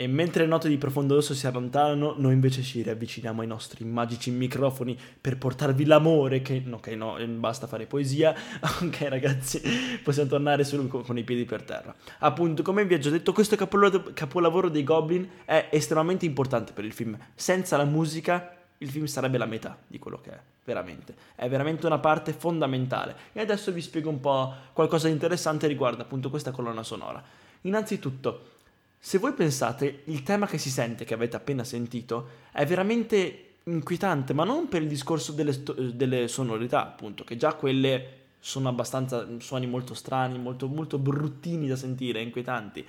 E 0.00 0.06
mentre 0.06 0.44
le 0.44 0.48
note 0.48 0.70
di 0.70 0.78
profondo 0.78 1.14
rosso 1.14 1.34
si 1.34 1.46
allontanano, 1.46 2.14
noi 2.16 2.32
invece 2.32 2.62
ci 2.62 2.80
riavviciniamo 2.80 3.42
ai 3.42 3.46
nostri 3.46 3.84
magici 3.84 4.30
microfoni 4.30 4.98
per 5.20 5.36
portarvi 5.36 5.84
l'amore 5.84 6.40
che... 6.40 6.64
Ok, 6.70 6.86
no, 6.92 7.18
eh, 7.18 7.26
basta 7.26 7.66
fare 7.66 7.84
poesia. 7.84 8.34
Ok 8.80 9.02
ragazzi, 9.10 9.60
possiamo 10.02 10.30
tornare 10.30 10.64
solo 10.64 10.86
con, 10.86 11.18
i 11.18 11.22
piedi 11.22 11.44
per 11.44 11.64
terra. 11.64 11.94
Appunto, 12.20 12.62
come 12.62 12.86
vi 12.86 12.94
ho 12.94 12.98
già 12.98 13.10
detto, 13.10 13.34
questo 13.34 13.56
capolavoro 13.56 14.70
dei 14.70 14.84
Goblin 14.84 15.28
è 15.44 15.68
estremamente 15.70 16.24
importante 16.24 16.72
per 16.72 16.86
il 16.86 16.94
film. 16.94 17.18
Senza 17.34 17.76
la 17.76 17.84
musica 17.84 18.56
il 18.78 18.88
film 18.88 19.04
sarebbe 19.04 19.36
la 19.36 19.44
metà 19.44 19.76
di 19.86 19.98
quello 19.98 20.18
che 20.22 20.30
è, 20.30 20.40
veramente. 20.64 21.14
È 21.34 21.46
veramente 21.46 21.84
una 21.84 21.98
parte 21.98 22.32
fondamentale. 22.32 23.14
E 23.34 23.40
adesso 23.42 23.70
vi 23.70 23.82
spiego 23.82 24.08
un 24.08 24.20
po' 24.20 24.50
qualcosa 24.72 25.08
di 25.08 25.12
interessante 25.12 25.66
riguardo 25.66 26.00
appunto 26.00 26.30
questa 26.30 26.52
colonna 26.52 26.82
sonora. 26.82 27.22
Innanzitutto, 27.62 28.59
se 29.02 29.16
voi 29.16 29.32
pensate, 29.32 30.02
il 30.04 30.22
tema 30.22 30.46
che 30.46 30.58
si 30.58 30.68
sente, 30.68 31.06
che 31.06 31.14
avete 31.14 31.34
appena 31.34 31.64
sentito, 31.64 32.28
è 32.52 32.66
veramente 32.66 33.54
inquietante, 33.64 34.34
ma 34.34 34.44
non 34.44 34.68
per 34.68 34.82
il 34.82 34.88
discorso 34.88 35.32
delle, 35.32 35.54
delle 35.94 36.28
sonorità, 36.28 36.82
appunto, 36.82 37.24
che 37.24 37.38
già 37.38 37.54
quelle 37.54 38.18
sono 38.38 38.68
abbastanza 38.68 39.26
suoni 39.38 39.66
molto 39.66 39.94
strani, 39.94 40.38
molto, 40.38 40.68
molto 40.68 40.98
bruttini 40.98 41.66
da 41.66 41.76
sentire, 41.76 42.20
inquietanti, 42.20 42.86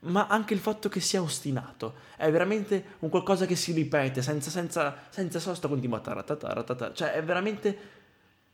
ma 0.00 0.26
anche 0.26 0.52
il 0.52 0.60
fatto 0.60 0.88
che 0.88 1.00
sia 1.00 1.22
ostinato. 1.22 1.94
È 2.16 2.28
veramente 2.30 2.96
un 3.00 3.08
qualcosa 3.08 3.46
che 3.46 3.54
si 3.54 3.70
ripete 3.70 4.22
senza, 4.22 4.50
senza, 4.50 4.96
senza 5.10 5.38
sosta, 5.38 5.68
continua 5.68 6.00
taratata, 6.00 6.48
taratata, 6.48 6.92
cioè 6.92 7.12
è 7.12 7.22
veramente 7.22 7.78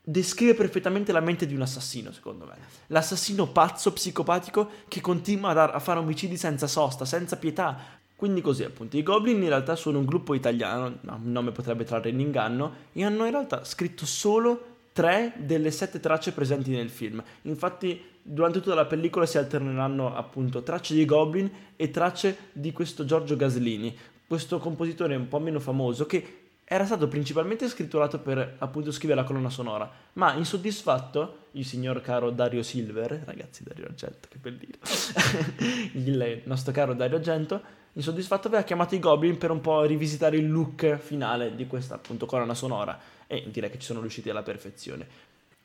descrive 0.02 0.54
perfettamente 0.54 1.12
la 1.12 1.20
mente 1.20 1.46
di 1.46 1.54
un 1.54 1.62
assassino, 1.62 2.10
secondo 2.12 2.44
me. 2.44 2.56
L'assassino 2.88 3.46
pazzo, 3.46 3.92
psicopatico, 3.92 4.68
che 4.88 5.00
continua 5.00 5.50
a, 5.50 5.54
dar, 5.54 5.74
a 5.74 5.78
fare 5.78 6.00
omicidi 6.00 6.36
senza 6.36 6.66
sosta, 6.66 7.04
senza 7.04 7.36
pietà. 7.36 8.00
Quindi 8.16 8.40
così 8.40 8.64
appunto, 8.64 8.96
i 8.96 9.02
Goblin 9.02 9.42
in 9.42 9.48
realtà 9.48 9.74
sono 9.74 9.98
un 9.98 10.04
gruppo 10.04 10.34
italiano, 10.34 10.98
no, 11.00 11.20
il 11.22 11.28
nome 11.28 11.50
potrebbe 11.50 11.84
trarre 11.84 12.10
in 12.10 12.20
inganno, 12.20 12.74
e 12.92 13.04
hanno 13.04 13.24
in 13.24 13.30
realtà 13.30 13.64
scritto 13.64 14.06
solo 14.06 14.66
tre 14.92 15.32
delle 15.38 15.70
sette 15.70 15.98
tracce 15.98 16.32
presenti 16.32 16.70
nel 16.70 16.90
film. 16.90 17.22
Infatti 17.42 18.10
durante 18.22 18.60
tutta 18.60 18.74
la 18.74 18.84
pellicola 18.84 19.26
si 19.26 19.38
alterneranno 19.38 20.14
appunto 20.14 20.62
tracce 20.62 20.94
di 20.94 21.04
Goblin 21.04 21.50
e 21.74 21.90
tracce 21.90 22.36
di 22.52 22.70
questo 22.70 23.04
Giorgio 23.04 23.34
Gaslini, 23.34 23.96
questo 24.26 24.58
compositore 24.58 25.16
un 25.16 25.26
po' 25.26 25.40
meno 25.40 25.58
famoso 25.58 26.06
che 26.06 26.41
era 26.64 26.86
stato 26.86 27.08
principalmente 27.08 27.68
scritturato 27.68 28.18
per 28.20 28.56
appunto 28.58 28.90
scrivere 28.92 29.20
la 29.20 29.26
colonna 29.26 29.50
sonora, 29.50 29.90
ma 30.14 30.34
insoddisfatto 30.34 31.48
il 31.52 31.66
signor 31.66 32.00
caro 32.00 32.30
Dario 32.30 32.62
Silver, 32.62 33.22
ragazzi 33.26 33.62
Dario 33.62 33.86
Argento, 33.86 34.28
che 34.30 34.38
bellino, 34.38 34.76
il 35.92 36.42
nostro 36.44 36.72
caro 36.72 36.94
Dario 36.94 37.16
Argento, 37.16 37.62
insoddisfatto 37.92 38.48
aveva 38.48 38.62
chiamato 38.62 38.94
i 38.94 38.98
Goblin 38.98 39.36
per 39.36 39.50
un 39.50 39.60
po' 39.60 39.82
rivisitare 39.82 40.36
il 40.38 40.50
look 40.50 40.96
finale 40.96 41.54
di 41.54 41.66
questa 41.66 41.96
appunto 41.96 42.24
colonna 42.24 42.54
sonora 42.54 42.98
e 43.26 43.44
direi 43.50 43.70
che 43.70 43.78
ci 43.78 43.86
sono 43.86 44.00
riusciti 44.00 44.30
alla 44.30 44.42
perfezione. 44.42 45.06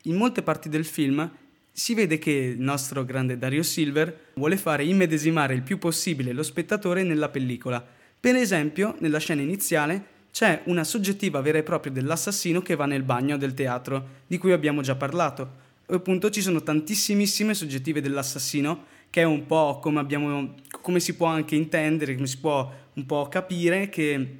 In 0.04 0.16
molte 0.16 0.42
parti 0.42 0.68
del 0.68 0.86
film 0.86 1.30
si 1.72 1.94
vede 1.94 2.18
che 2.18 2.32
il 2.32 2.60
nostro 2.60 3.06
grande 3.06 3.38
Dario 3.38 3.63
Silver 3.63 4.32
vuole 4.34 4.58
fare 4.58 4.84
immedesimare 4.84 5.54
il 5.54 5.62
più 5.62 5.77
possibile 5.77 6.34
lo 6.34 6.44
spettatore 6.44 7.04
nella 7.04 7.30
pellicola. 7.30 7.86
Per 8.20 8.36
esempio, 8.36 8.96
nella 9.00 9.20
scena 9.20 9.42
iniziale 9.42 10.16
c'è 10.38 10.62
una 10.65 10.84
soggettiva 10.84 11.41
vera 11.41 11.58
e 11.58 11.63
propria 11.63 11.91
dell'assassino 11.91 12.62
che 12.62 12.75
va 12.75 12.86
nel 12.86 13.01
bagno 13.01 13.38
del 13.38 13.56
teatro, 13.56 14.08
di 14.27 14.38
cui 14.38 14.51
abbiamo 14.51 14.84
già 14.84 14.94
parlato. 14.94 15.65
E 15.88 15.96
appunto 15.96 16.29
ci 16.29 16.41
sono 16.41 16.62
tantissimissime 16.62 17.56
soggettive 17.56 18.01
dell'assassino, 18.01 18.86
che 19.10 19.22
è 19.22 19.24
un 19.24 19.48
po' 19.48 19.79
come, 19.82 20.00
abbiamo, 20.00 20.53
come 20.79 21.00
si 21.00 21.15
può 21.15 21.25
anche 21.25 21.56
intendere, 21.56 22.13
come 22.13 22.27
si 22.27 22.38
può 22.38 22.72
un 22.94 23.06
po' 23.08 23.27
capire 23.29 23.89
che 23.89 24.38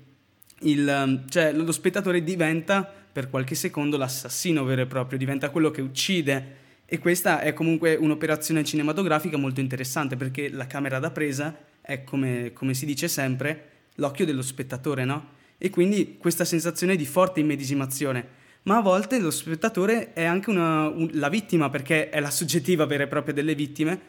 il, 0.60 1.24
cioè, 1.30 1.52
lo 1.52 1.72
spettatore 1.72 2.24
diventa 2.24 2.88
per 3.12 3.32
qualche 3.32 3.56
secondo 3.56 3.98
l'assassino 3.98 4.64
vero 4.66 4.84
e 4.84 4.86
proprio, 4.86 5.18
diventa 5.18 5.50
quello 5.50 5.72
che 5.72 5.82
uccide. 5.82 6.58
E 6.86 7.00
questa 7.00 7.40
è 7.42 7.54
comunque 7.54 7.96
un'operazione 7.96 8.64
cinematografica 8.64 9.36
molto 9.36 9.62
interessante 9.62 10.16
perché 10.16 10.48
la 10.52 10.68
camera 10.68 11.00
da 11.00 11.10
presa 11.10 11.58
è, 11.82 12.04
come, 12.04 12.54
come 12.54 12.76
si 12.76 12.86
dice 12.86 13.08
sempre, 13.08 13.70
l'occhio 13.96 14.26
dello 14.26 14.44
spettatore, 14.44 15.04
no? 15.04 15.37
E 15.58 15.70
quindi 15.70 16.18
questa 16.18 16.46
sensazione 16.46 16.96
di 16.96 17.06
forte 17.06 17.40
immedesimazione. 17.40 18.36
Ma 18.64 18.78
a 18.78 18.82
volte 18.82 19.20
lo 19.20 19.32
spettatore 19.32 20.14
è 20.14 20.26
anche 20.26 20.50
una, 20.50 20.88
un, 20.88 21.10
la 21.14 21.30
vittima 21.30 21.70
perché 21.70 22.10
è 22.10 22.20
la 22.20 22.30
soggettiva 22.30 22.86
vera 22.86 23.04
e 23.04 23.08
propria 23.08 23.34
delle 23.34 23.56
vittime. 23.56 24.00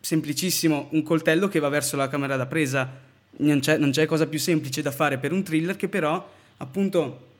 Semplicissimo, 0.00 0.88
un 0.90 1.02
coltello 1.02 1.48
che 1.48 1.58
va 1.58 1.70
verso 1.70 1.96
la 1.96 2.08
camera 2.08 2.36
da 2.36 2.46
presa. 2.46 3.00
Non 3.36 3.60
c'è, 3.60 3.78
non 3.78 3.90
c'è 3.90 4.06
cosa 4.06 4.26
più 4.26 4.38
semplice 4.38 4.82
da 4.82 4.90
fare 4.90 5.18
per 5.18 5.32
un 5.32 5.42
thriller 5.42 5.76
che 5.76 5.88
però 5.88 6.30
appunto 6.58 7.32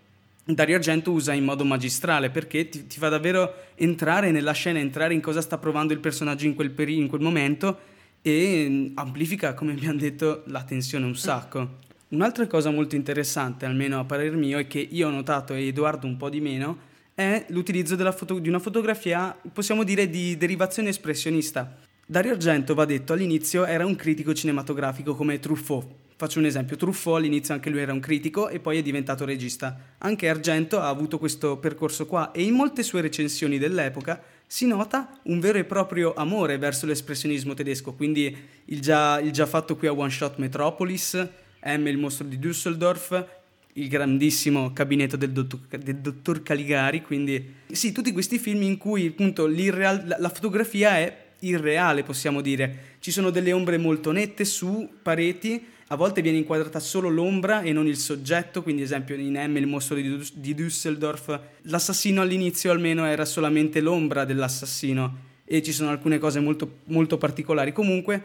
Dario 0.45 0.77
Argento 0.77 1.13
usa 1.13 1.33
in 1.33 1.45
modo 1.45 1.65
magistrale 1.65 2.31
perché 2.31 2.69
ti, 2.69 2.87
ti, 2.87 2.99
fa 2.99 3.09
davvero 3.09 3.55
entrare 3.77 4.31
nella 4.31 4.53
scena, 4.53 4.79
entrare 4.79 5.15
in 5.15 5.21
cosa 5.21 5.41
sta 5.41 5.59
provando 5.59 5.93
il 5.93 6.01
personaggio 6.01 6.47
in 6.47 6.55
quel, 6.55 6.71
peri- 6.71 6.97
in 6.97 7.09
quel 7.09 7.21
momento 7.21 7.79
e 8.21 8.91
amplifica, 8.95 9.55
come 9.55 9.73
abbiamo 9.73 9.99
detto, 9.99 10.43
la 10.47 10.63
tensione 10.65 11.05
un 11.05 11.17
sacco. 11.17 11.83
Un'altra 12.15 12.47
cosa 12.47 12.71
molto 12.71 12.95
interessante, 12.95 13.67
almeno 13.67 13.99
a 13.99 14.05
parer 14.05 14.37
mio, 14.37 14.59
e 14.59 14.69
che 14.69 14.79
io 14.79 15.09
ho 15.09 15.11
notato 15.11 15.53
e 15.53 15.67
Edoardo 15.67 16.07
un 16.07 16.17
po' 16.17 16.31
di 16.31 16.41
meno, 16.41 16.79
è 17.13 17.45
l'utilizzo 17.49 17.97
foto- 18.13 18.39
di 18.39 18.49
una 18.49 18.61
fotografia, 18.61 19.37
possiamo 19.53 19.83
dire, 19.83 20.09
di 20.09 20.37
derivazione 20.37 20.91
espressionista. 20.91 21.77
Dario 22.07 22.31
Argento, 22.31 22.73
va 22.75 22.85
detto, 22.85 23.15
all'inizio 23.15 23.65
era 23.65 23.85
un 23.85 23.97
critico 23.97 24.33
cinematografico 24.33 25.17
come 25.17 25.41
Truffaut. 25.41 25.87
Faccio 26.15 26.39
un 26.39 26.45
esempio, 26.45 26.77
Truffaut 26.77 27.19
all'inizio 27.19 27.53
anche 27.53 27.69
lui 27.69 27.81
era 27.81 27.93
un 27.93 27.99
critico 27.99 28.49
e 28.49 28.61
poi 28.61 28.79
è 28.79 28.83
diventato 28.83 29.25
regista. 29.25 29.77
Anche 29.99 30.29
Argento 30.29 30.79
ha 30.79 30.89
avuto 30.89 31.19
questo 31.19 31.57
percorso 31.57 32.07
qua 32.07 32.31
e 32.31 32.45
in 32.45 32.55
molte 32.55 32.85
sue 32.85 33.01
recensioni 33.01 33.59
dell'epoca 33.59 34.23
si 34.47 34.69
nota 34.69 35.19
un 35.25 35.41
vero 35.41 35.59
e 35.59 35.65
proprio 35.65 36.15
amore 36.15 36.59
verso 36.59 36.87
l'espressionismo 36.87 37.55
tedesco, 37.55 37.95
quindi 37.95 38.37
il 38.67 38.81
già, 38.81 39.19
il 39.19 39.33
già 39.33 39.47
fatto 39.47 39.75
qui 39.75 39.89
a 39.89 39.93
One 39.93 40.11
Shot 40.11 40.37
Metropolis, 40.37 41.43
M, 41.65 41.87
il 41.87 41.99
mostro 41.99 42.27
di 42.27 42.39
Düsseldorf, 42.39 43.27
il 43.75 43.89
grandissimo 43.89 44.73
gabinetto 44.73 45.17
del 45.17 45.31
dottor, 45.31 45.61
del 45.79 45.97
dottor, 45.97 46.43
Caligari, 46.43 47.03
quindi 47.03 47.55
sì, 47.73 47.93
tutti 47.93 48.13
questi 48.13 48.39
film 48.39 48.63
in 48.63 48.77
cui 48.77 49.07
appunto 49.07 49.47
la, 49.47 50.05
la 50.19 50.29
fotografia 50.29 50.99
è 50.99 51.23
irreale, 51.41 52.03
possiamo 52.03 52.41
dire. 52.41 52.97
Ci 53.01 53.11
sono 53.11 53.31
delle 53.31 53.53
ombre 53.53 53.77
molto 53.79 54.13
nette 54.13 54.45
su 54.45 54.89
pareti, 55.03 55.67
a 55.89 55.97
volte 55.97 56.23
viene 56.23 56.39
inquadrata 56.39 56.81
solo 56.81 57.09
l'ombra 57.09 57.61
e 57.61 57.73
non 57.73 57.87
il 57.87 57.97
soggetto, 57.97 58.63
quindi 58.63 58.83
esempio 58.83 59.17
in 59.17 59.35
M 59.35 59.57
il 59.57 59.67
mostro 59.67 59.97
di, 59.97 60.19
di 60.35 60.55
Düsseldorf, 60.55 61.41
l'assassino 61.63 62.23
all'inizio 62.23 62.71
almeno 62.71 63.05
era 63.05 63.25
solamente 63.25 63.81
l'ombra 63.81 64.25
dell'assassino 64.25 65.33
e 65.45 65.63
ci 65.63 65.73
sono 65.73 65.91
alcune 65.91 66.19
cose 66.19 66.41
molto, 66.41 66.79
molto 66.85 67.19
particolari. 67.19 67.73
Comunque 67.73 68.23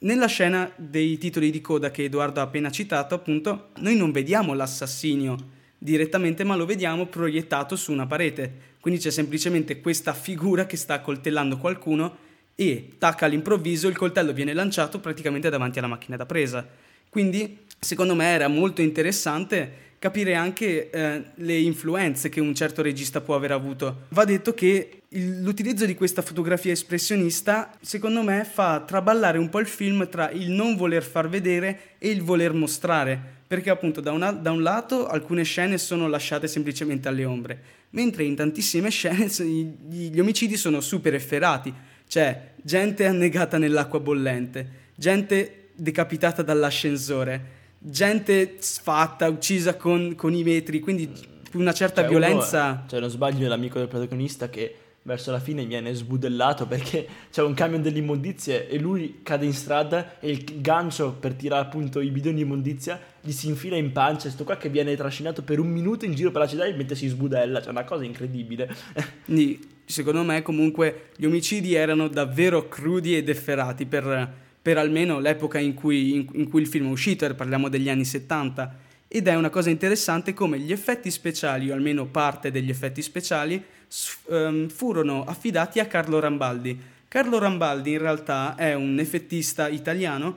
nella 0.00 0.26
scena 0.26 0.70
dei 0.76 1.18
titoli 1.18 1.50
di 1.50 1.60
coda 1.60 1.90
che 1.90 2.04
Edoardo 2.04 2.40
ha 2.40 2.44
appena 2.44 2.70
citato, 2.70 3.14
appunto, 3.14 3.68
noi 3.78 3.96
non 3.96 4.12
vediamo 4.12 4.54
l'assassinio 4.54 5.36
direttamente, 5.78 6.44
ma 6.44 6.56
lo 6.56 6.66
vediamo 6.66 7.06
proiettato 7.06 7.76
su 7.76 7.92
una 7.92 8.06
parete. 8.06 8.76
Quindi 8.80 9.00
c'è 9.00 9.10
semplicemente 9.10 9.80
questa 9.80 10.12
figura 10.12 10.66
che 10.66 10.76
sta 10.76 11.00
coltellando 11.00 11.58
qualcuno 11.58 12.16
e, 12.54 12.90
tac, 12.98 13.22
all'improvviso 13.22 13.88
il 13.88 13.96
coltello 13.96 14.32
viene 14.32 14.52
lanciato 14.52 15.00
praticamente 15.00 15.48
davanti 15.50 15.78
alla 15.78 15.88
macchina 15.88 16.16
da 16.16 16.26
presa. 16.26 16.66
Quindi, 17.08 17.58
secondo 17.78 18.14
me, 18.14 18.26
era 18.26 18.48
molto 18.48 18.82
interessante 18.82 19.86
capire 19.98 20.34
anche 20.34 20.90
eh, 20.90 21.22
le 21.34 21.58
influenze 21.58 22.28
che 22.28 22.40
un 22.40 22.54
certo 22.54 22.82
regista 22.82 23.20
può 23.20 23.34
aver 23.34 23.52
avuto. 23.52 24.04
Va 24.10 24.24
detto 24.24 24.54
che 24.54 25.02
il, 25.08 25.42
l'utilizzo 25.42 25.86
di 25.86 25.94
questa 25.94 26.22
fotografia 26.22 26.72
espressionista, 26.72 27.76
secondo 27.80 28.22
me, 28.22 28.44
fa 28.44 28.80
traballare 28.86 29.38
un 29.38 29.48
po' 29.48 29.58
il 29.58 29.66
film 29.66 30.08
tra 30.08 30.30
il 30.30 30.50
non 30.50 30.76
voler 30.76 31.02
far 31.02 31.28
vedere 31.28 31.96
e 31.98 32.10
il 32.10 32.22
voler 32.22 32.52
mostrare. 32.52 33.36
Perché 33.48 33.70
appunto 33.70 34.00
da, 34.00 34.12
una, 34.12 34.30
da 34.30 34.50
un 34.52 34.62
lato 34.62 35.06
alcune 35.06 35.42
scene 35.42 35.78
sono 35.78 36.06
lasciate 36.06 36.46
semplicemente 36.46 37.08
alle 37.08 37.24
ombre, 37.24 37.62
mentre 37.90 38.24
in 38.24 38.36
tantissime 38.36 38.90
scene 38.90 39.26
gli, 39.26 40.10
gli 40.10 40.20
omicidi 40.20 40.56
sono 40.56 40.80
super 40.80 41.14
efferati. 41.14 41.72
C'è 42.06 42.52
gente 42.62 43.06
annegata 43.06 43.56
nell'acqua 43.56 44.00
bollente, 44.00 44.68
gente 44.94 45.70
decapitata 45.74 46.42
dall'ascensore, 46.42 47.56
gente 47.78 48.56
sfatta, 48.58 49.28
uccisa 49.28 49.76
con, 49.76 50.14
con 50.14 50.34
i 50.34 50.42
metri, 50.42 50.80
quindi 50.80 51.10
una 51.52 51.72
certa 51.72 52.02
cioè, 52.02 52.10
violenza. 52.10 52.64
Uno, 52.70 52.84
cioè, 52.88 53.00
non 53.00 53.10
sbaglio, 53.10 53.46
è 53.46 53.48
l'amico 53.48 53.78
del 53.78 53.88
protagonista 53.88 54.48
che 54.48 54.74
verso 55.02 55.30
la 55.30 55.40
fine 55.40 55.64
viene 55.64 55.94
sbudellato 55.94 56.66
perché 56.66 57.08
c'è 57.32 57.42
un 57.42 57.54
camion 57.54 57.80
delle 57.80 57.98
immondizie 57.98 58.68
e 58.68 58.78
lui 58.78 59.20
cade 59.22 59.46
in 59.46 59.54
strada 59.54 60.18
e 60.20 60.30
il 60.30 60.60
gancio 60.60 61.12
per 61.12 61.32
tirare 61.32 61.62
appunto 61.62 62.00
i 62.00 62.10
bidoni 62.10 62.34
di 62.34 62.42
immondizia 62.42 63.00
gli 63.20 63.32
si 63.32 63.48
infila 63.48 63.76
in 63.76 63.92
pancia. 63.92 64.28
Sto 64.28 64.44
qua 64.44 64.56
che 64.56 64.68
viene 64.68 64.94
trascinato 64.96 65.42
per 65.42 65.60
un 65.60 65.68
minuto 65.68 66.04
in 66.04 66.14
giro 66.14 66.30
per 66.30 66.42
la 66.42 66.46
città 66.46 66.64
e 66.64 66.74
mentre 66.74 66.94
si 66.94 67.08
sbudella, 67.08 67.60
cioè 67.60 67.70
una 67.70 67.84
cosa 67.84 68.04
incredibile. 68.04 68.74
Quindi, 69.24 69.60
secondo 69.84 70.22
me, 70.22 70.42
comunque, 70.42 71.10
gli 71.16 71.24
omicidi 71.24 71.74
erano 71.74 72.08
davvero 72.08 72.68
crudi 72.68 73.16
ed 73.16 73.28
efferati 73.28 73.86
per 73.86 74.46
per 74.68 74.76
almeno 74.76 75.18
l'epoca 75.18 75.58
in 75.58 75.72
cui, 75.72 76.14
in, 76.14 76.26
in 76.32 76.50
cui 76.50 76.60
il 76.60 76.66
film 76.66 76.88
è 76.88 76.90
uscito, 76.90 77.34
parliamo 77.34 77.70
degli 77.70 77.88
anni 77.88 78.04
70. 78.04 78.76
Ed 79.08 79.26
è 79.26 79.34
una 79.34 79.48
cosa 79.48 79.70
interessante 79.70 80.34
come 80.34 80.58
gli 80.58 80.72
effetti 80.72 81.10
speciali, 81.10 81.70
o 81.70 81.72
almeno 81.72 82.04
parte 82.04 82.50
degli 82.50 82.68
effetti 82.68 83.00
speciali, 83.00 83.64
um, 84.26 84.68
furono 84.68 85.24
affidati 85.24 85.80
a 85.80 85.86
Carlo 85.86 86.20
Rambaldi. 86.20 86.78
Carlo 87.08 87.38
Rambaldi 87.38 87.92
in 87.92 87.98
realtà 87.98 88.56
è 88.56 88.74
un 88.74 88.98
effettista 88.98 89.68
italiano 89.68 90.36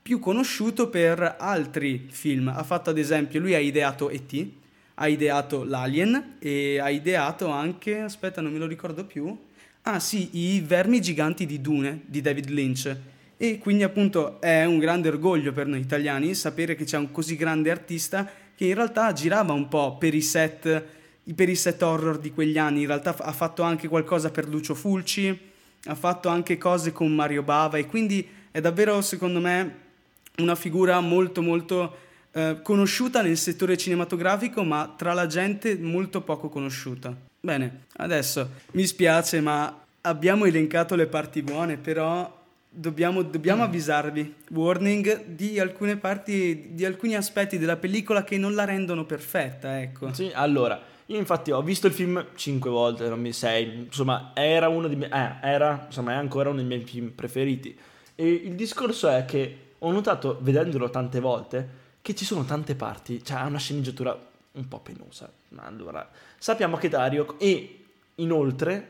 più 0.00 0.20
conosciuto 0.20 0.88
per 0.88 1.34
altri 1.40 2.06
film. 2.08 2.52
Ha 2.54 2.62
fatto 2.62 2.90
ad 2.90 2.98
esempio, 2.98 3.40
lui 3.40 3.54
ha 3.54 3.58
ideato 3.58 4.10
E.T., 4.10 4.46
ha 4.94 5.08
ideato 5.08 5.64
L'Alien 5.64 6.36
e 6.38 6.78
ha 6.78 6.88
ideato 6.88 7.48
anche, 7.48 7.98
aspetta 7.98 8.40
non 8.40 8.52
me 8.52 8.60
lo 8.60 8.66
ricordo 8.66 9.04
più, 9.04 9.36
ah 9.82 9.98
sì, 9.98 10.28
i 10.54 10.60
vermi 10.60 11.00
giganti 11.00 11.46
di 11.46 11.60
Dune 11.60 12.02
di 12.06 12.20
David 12.20 12.48
Lynch. 12.48 12.96
E 13.42 13.58
quindi 13.58 13.82
appunto 13.82 14.40
è 14.40 14.64
un 14.66 14.78
grande 14.78 15.08
orgoglio 15.08 15.50
per 15.50 15.66
noi 15.66 15.80
italiani 15.80 16.32
sapere 16.32 16.76
che 16.76 16.84
c'è 16.84 16.96
un 16.96 17.10
così 17.10 17.34
grande 17.34 17.72
artista 17.72 18.30
che 18.54 18.66
in 18.66 18.74
realtà 18.74 19.12
girava 19.12 19.52
un 19.52 19.66
po' 19.66 19.96
per 19.98 20.14
i 20.14 20.22
set, 20.22 20.84
per 21.34 21.48
i 21.48 21.56
set 21.56 21.82
horror 21.82 22.20
di 22.20 22.30
quegli 22.30 22.56
anni, 22.56 22.82
in 22.82 22.86
realtà 22.86 23.16
ha 23.18 23.32
fatto 23.32 23.64
anche 23.64 23.88
qualcosa 23.88 24.30
per 24.30 24.46
Lucio 24.46 24.76
Fulci, 24.76 25.36
ha 25.86 25.94
fatto 25.96 26.28
anche 26.28 26.56
cose 26.56 26.92
con 26.92 27.12
Mario 27.12 27.42
Bava 27.42 27.78
e 27.78 27.86
quindi 27.86 28.24
è 28.52 28.60
davvero 28.60 29.00
secondo 29.00 29.40
me 29.40 29.76
una 30.36 30.54
figura 30.54 31.00
molto 31.00 31.42
molto 31.42 31.96
eh, 32.30 32.60
conosciuta 32.62 33.22
nel 33.22 33.36
settore 33.36 33.76
cinematografico 33.76 34.62
ma 34.62 34.94
tra 34.96 35.14
la 35.14 35.26
gente 35.26 35.76
molto 35.76 36.20
poco 36.20 36.48
conosciuta. 36.48 37.12
Bene, 37.40 37.86
adesso 37.96 38.50
mi 38.74 38.86
spiace 38.86 39.40
ma 39.40 39.82
abbiamo 40.02 40.44
elencato 40.44 40.94
le 40.94 41.08
parti 41.08 41.42
buone 41.42 41.76
però 41.76 42.38
dobbiamo, 42.72 43.22
dobbiamo 43.22 43.62
avvisarvi, 43.62 44.34
warning, 44.50 45.26
di 45.26 45.60
alcune 45.60 45.96
parti, 45.96 46.70
di 46.72 46.84
alcuni 46.84 47.14
aspetti 47.14 47.58
della 47.58 47.76
pellicola 47.76 48.24
che 48.24 48.38
non 48.38 48.54
la 48.54 48.64
rendono 48.64 49.04
perfetta, 49.04 49.80
ecco. 49.80 50.12
Sì, 50.14 50.30
allora, 50.32 50.80
io 51.06 51.18
infatti 51.18 51.50
ho 51.50 51.62
visto 51.62 51.86
il 51.86 51.92
film 51.92 52.24
cinque 52.34 52.70
volte, 52.70 53.08
non 53.08 53.20
mi 53.20 53.32
sei, 53.32 53.84
insomma, 53.84 54.32
era 54.34 54.68
uno 54.68 54.88
dei 54.88 54.96
miei, 54.96 55.10
eh, 55.10 55.36
era, 55.42 55.84
insomma, 55.86 56.12
è 56.12 56.16
ancora 56.16 56.48
uno 56.48 56.58
dei 56.58 56.66
miei 56.66 56.84
film 56.84 57.10
preferiti. 57.10 57.76
E 58.14 58.26
il 58.26 58.54
discorso 58.54 59.08
è 59.08 59.24
che 59.26 59.58
ho 59.78 59.90
notato, 59.92 60.38
vedendolo 60.40 60.88
tante 60.88 61.20
volte, 61.20 61.80
che 62.00 62.14
ci 62.14 62.24
sono 62.24 62.44
tante 62.44 62.74
parti, 62.74 63.22
cioè 63.22 63.38
ha 63.38 63.46
una 63.46 63.58
sceneggiatura 63.58 64.18
un 64.52 64.68
po' 64.68 64.80
penosa. 64.80 65.30
Ma 65.50 65.64
allora, 65.64 66.08
sappiamo 66.38 66.76
che 66.76 66.88
Dario, 66.88 67.38
e 67.38 67.84
inoltre, 68.16 68.88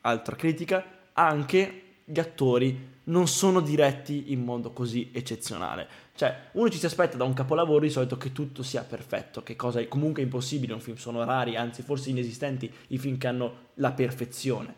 altra 0.00 0.34
critica, 0.34 0.84
anche 1.12 1.82
gli 2.10 2.18
attori 2.18 2.88
non 3.04 3.26
sono 3.26 3.60
diretti 3.60 4.32
in 4.32 4.44
modo 4.44 4.72
così 4.72 5.10
eccezionale. 5.12 5.88
Cioè, 6.14 6.50
uno 6.52 6.68
ci 6.68 6.78
si 6.78 6.86
aspetta 6.86 7.16
da 7.16 7.24
un 7.24 7.32
capolavoro 7.32 7.80
di 7.80 7.90
solito 7.90 8.16
che 8.16 8.32
tutto 8.32 8.62
sia 8.62 8.82
perfetto, 8.82 9.42
che 9.42 9.56
cosa 9.56 9.80
è 9.80 9.88
comunque 9.88 10.22
impossibile, 10.22 10.74
un 10.74 10.80
film 10.80 10.96
sono 10.96 11.24
rari, 11.24 11.56
anzi 11.56 11.82
forse 11.82 12.10
inesistenti 12.10 12.72
i 12.88 12.98
film 12.98 13.16
che 13.16 13.26
hanno 13.26 13.54
la 13.74 13.92
perfezione. 13.92 14.74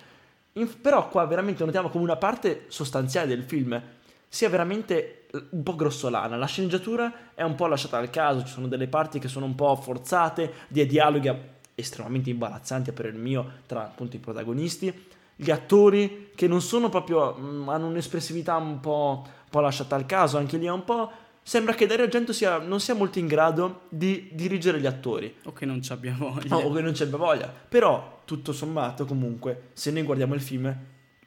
In, 0.54 0.80
però 0.80 1.08
qua 1.08 1.24
veramente 1.26 1.64
notiamo 1.64 1.88
come 1.88 2.04
una 2.04 2.16
parte 2.16 2.64
sostanziale 2.68 3.26
del 3.26 3.42
film 3.42 3.80
sia 4.28 4.48
veramente 4.48 5.26
un 5.50 5.62
po' 5.62 5.74
grossolana. 5.74 6.36
La 6.36 6.46
sceneggiatura 6.46 7.34
è 7.34 7.42
un 7.42 7.54
po' 7.54 7.66
lasciata 7.66 7.98
al 7.98 8.10
caso, 8.10 8.44
ci 8.44 8.52
sono 8.52 8.68
delle 8.68 8.88
parti 8.88 9.18
che 9.18 9.28
sono 9.28 9.46
un 9.46 9.54
po' 9.54 9.74
forzate, 9.76 10.52
dei 10.68 10.86
dialoghi 10.86 11.30
estremamente 11.74 12.30
imbarazzanti 12.30 12.92
per 12.92 13.06
il 13.06 13.14
mio 13.14 13.60
tra 13.66 13.84
appunto 13.84 14.16
i 14.16 14.20
protagonisti, 14.20 15.06
gli 15.42 15.50
attori 15.50 16.30
che 16.34 16.46
non 16.46 16.62
sono 16.62 16.88
proprio, 16.88 17.36
mm, 17.36 17.68
hanno 17.68 17.88
un'espressività 17.88 18.56
un 18.56 18.80
po', 18.80 19.22
un 19.24 19.50
po', 19.50 19.60
lasciata 19.60 19.96
al 19.96 20.06
caso, 20.06 20.38
anche 20.38 20.56
lì 20.56 20.66
è 20.66 20.70
un 20.70 20.84
po'... 20.84 21.10
Sembra 21.44 21.74
che 21.74 21.86
Dario 21.86 22.04
Argento 22.04 22.32
sia, 22.32 22.58
non 22.58 22.78
sia 22.78 22.94
molto 22.94 23.18
in 23.18 23.26
grado 23.26 23.82
di 23.88 24.30
dirigere 24.32 24.78
gli 24.78 24.86
attori. 24.86 25.34
O 25.44 25.52
che 25.52 25.66
non 25.66 25.82
ci 25.82 25.90
abbia 25.90 26.14
voglia. 26.16 26.54
No, 26.54 26.58
o 26.58 26.72
che 26.72 26.80
non 26.80 26.94
ci 26.94 27.02
abbia 27.02 27.16
voglia. 27.16 27.52
Però, 27.68 28.20
tutto 28.24 28.52
sommato, 28.52 29.04
comunque, 29.04 29.70
se 29.72 29.90
noi 29.90 30.04
guardiamo 30.04 30.34
il 30.34 30.40
film, 30.40 30.72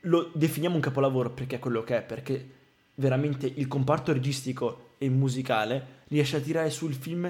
lo 0.01 0.31
definiamo 0.33 0.75
un 0.75 0.81
capolavoro 0.81 1.31
perché 1.31 1.57
è 1.57 1.59
quello 1.59 1.83
che 1.83 1.97
è, 1.97 2.01
perché 2.01 2.49
veramente 2.95 3.51
il 3.53 3.67
comparto 3.67 4.13
registico 4.13 4.91
e 4.97 5.09
musicale 5.09 6.03
riesce 6.07 6.37
a 6.37 6.39
tirare 6.39 6.69
sul 6.69 6.93
film 6.93 7.29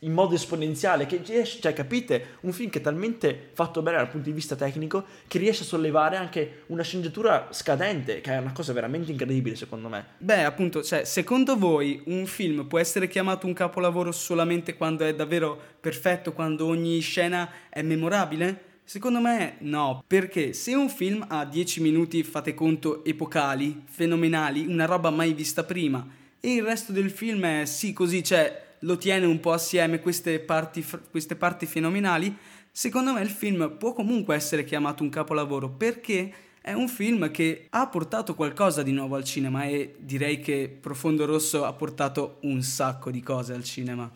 in 0.00 0.12
modo 0.12 0.34
esponenziale, 0.34 1.06
che 1.06 1.20
riesce, 1.24 1.60
cioè 1.60 1.72
capite, 1.72 2.36
un 2.42 2.52
film 2.52 2.70
che 2.70 2.78
è 2.78 2.82
talmente 2.82 3.50
fatto 3.52 3.82
bene 3.82 3.96
dal 3.96 4.08
punto 4.08 4.28
di 4.28 4.34
vista 4.34 4.54
tecnico 4.54 5.04
che 5.26 5.38
riesce 5.38 5.62
a 5.62 5.66
sollevare 5.66 6.16
anche 6.16 6.62
una 6.66 6.82
sceneggiatura 6.82 7.48
scadente, 7.50 8.20
che 8.20 8.32
è 8.32 8.38
una 8.38 8.52
cosa 8.52 8.72
veramente 8.72 9.10
incredibile 9.10 9.56
secondo 9.56 9.88
me. 9.88 10.06
Beh, 10.18 10.44
appunto, 10.44 10.82
cioè, 10.82 11.04
secondo 11.04 11.56
voi 11.56 12.02
un 12.06 12.26
film 12.26 12.66
può 12.66 12.78
essere 12.78 13.08
chiamato 13.08 13.46
un 13.46 13.54
capolavoro 13.54 14.12
solamente 14.12 14.76
quando 14.76 15.04
è 15.04 15.14
davvero 15.14 15.60
perfetto, 15.80 16.32
quando 16.32 16.66
ogni 16.66 17.00
scena 17.00 17.48
è 17.68 17.82
memorabile? 17.82 18.66
Secondo 18.84 19.20
me 19.20 19.56
no, 19.60 20.02
perché 20.06 20.54
se 20.54 20.74
un 20.74 20.88
film 20.88 21.24
ha 21.28 21.44
10 21.44 21.82
minuti, 21.82 22.22
fate 22.22 22.54
conto, 22.54 23.04
epocali, 23.04 23.82
fenomenali, 23.84 24.64
una 24.66 24.86
roba 24.86 25.10
mai 25.10 25.34
vista 25.34 25.62
prima, 25.62 26.06
e 26.40 26.54
il 26.54 26.62
resto 26.62 26.92
del 26.92 27.10
film 27.10 27.44
è 27.44 27.64
sì 27.66 27.92
così, 27.92 28.24
cioè 28.24 28.67
lo 28.80 28.96
tiene 28.96 29.26
un 29.26 29.40
po' 29.40 29.52
assieme 29.52 30.00
queste 30.00 30.40
parti, 30.40 30.84
queste 31.10 31.36
parti 31.36 31.66
fenomenali, 31.66 32.36
secondo 32.70 33.12
me 33.12 33.20
il 33.22 33.30
film 33.30 33.76
può 33.76 33.92
comunque 33.92 34.34
essere 34.34 34.64
chiamato 34.64 35.02
un 35.02 35.08
capolavoro 35.08 35.70
perché 35.70 36.32
è 36.60 36.72
un 36.72 36.88
film 36.88 37.30
che 37.30 37.66
ha 37.70 37.86
portato 37.88 38.34
qualcosa 38.34 38.82
di 38.82 38.92
nuovo 38.92 39.16
al 39.16 39.24
cinema 39.24 39.64
e 39.64 39.96
direi 39.98 40.40
che 40.40 40.76
Profondo 40.80 41.24
Rosso 41.24 41.64
ha 41.64 41.72
portato 41.72 42.38
un 42.42 42.62
sacco 42.62 43.10
di 43.10 43.22
cose 43.22 43.54
al 43.54 43.64
cinema. 43.64 44.10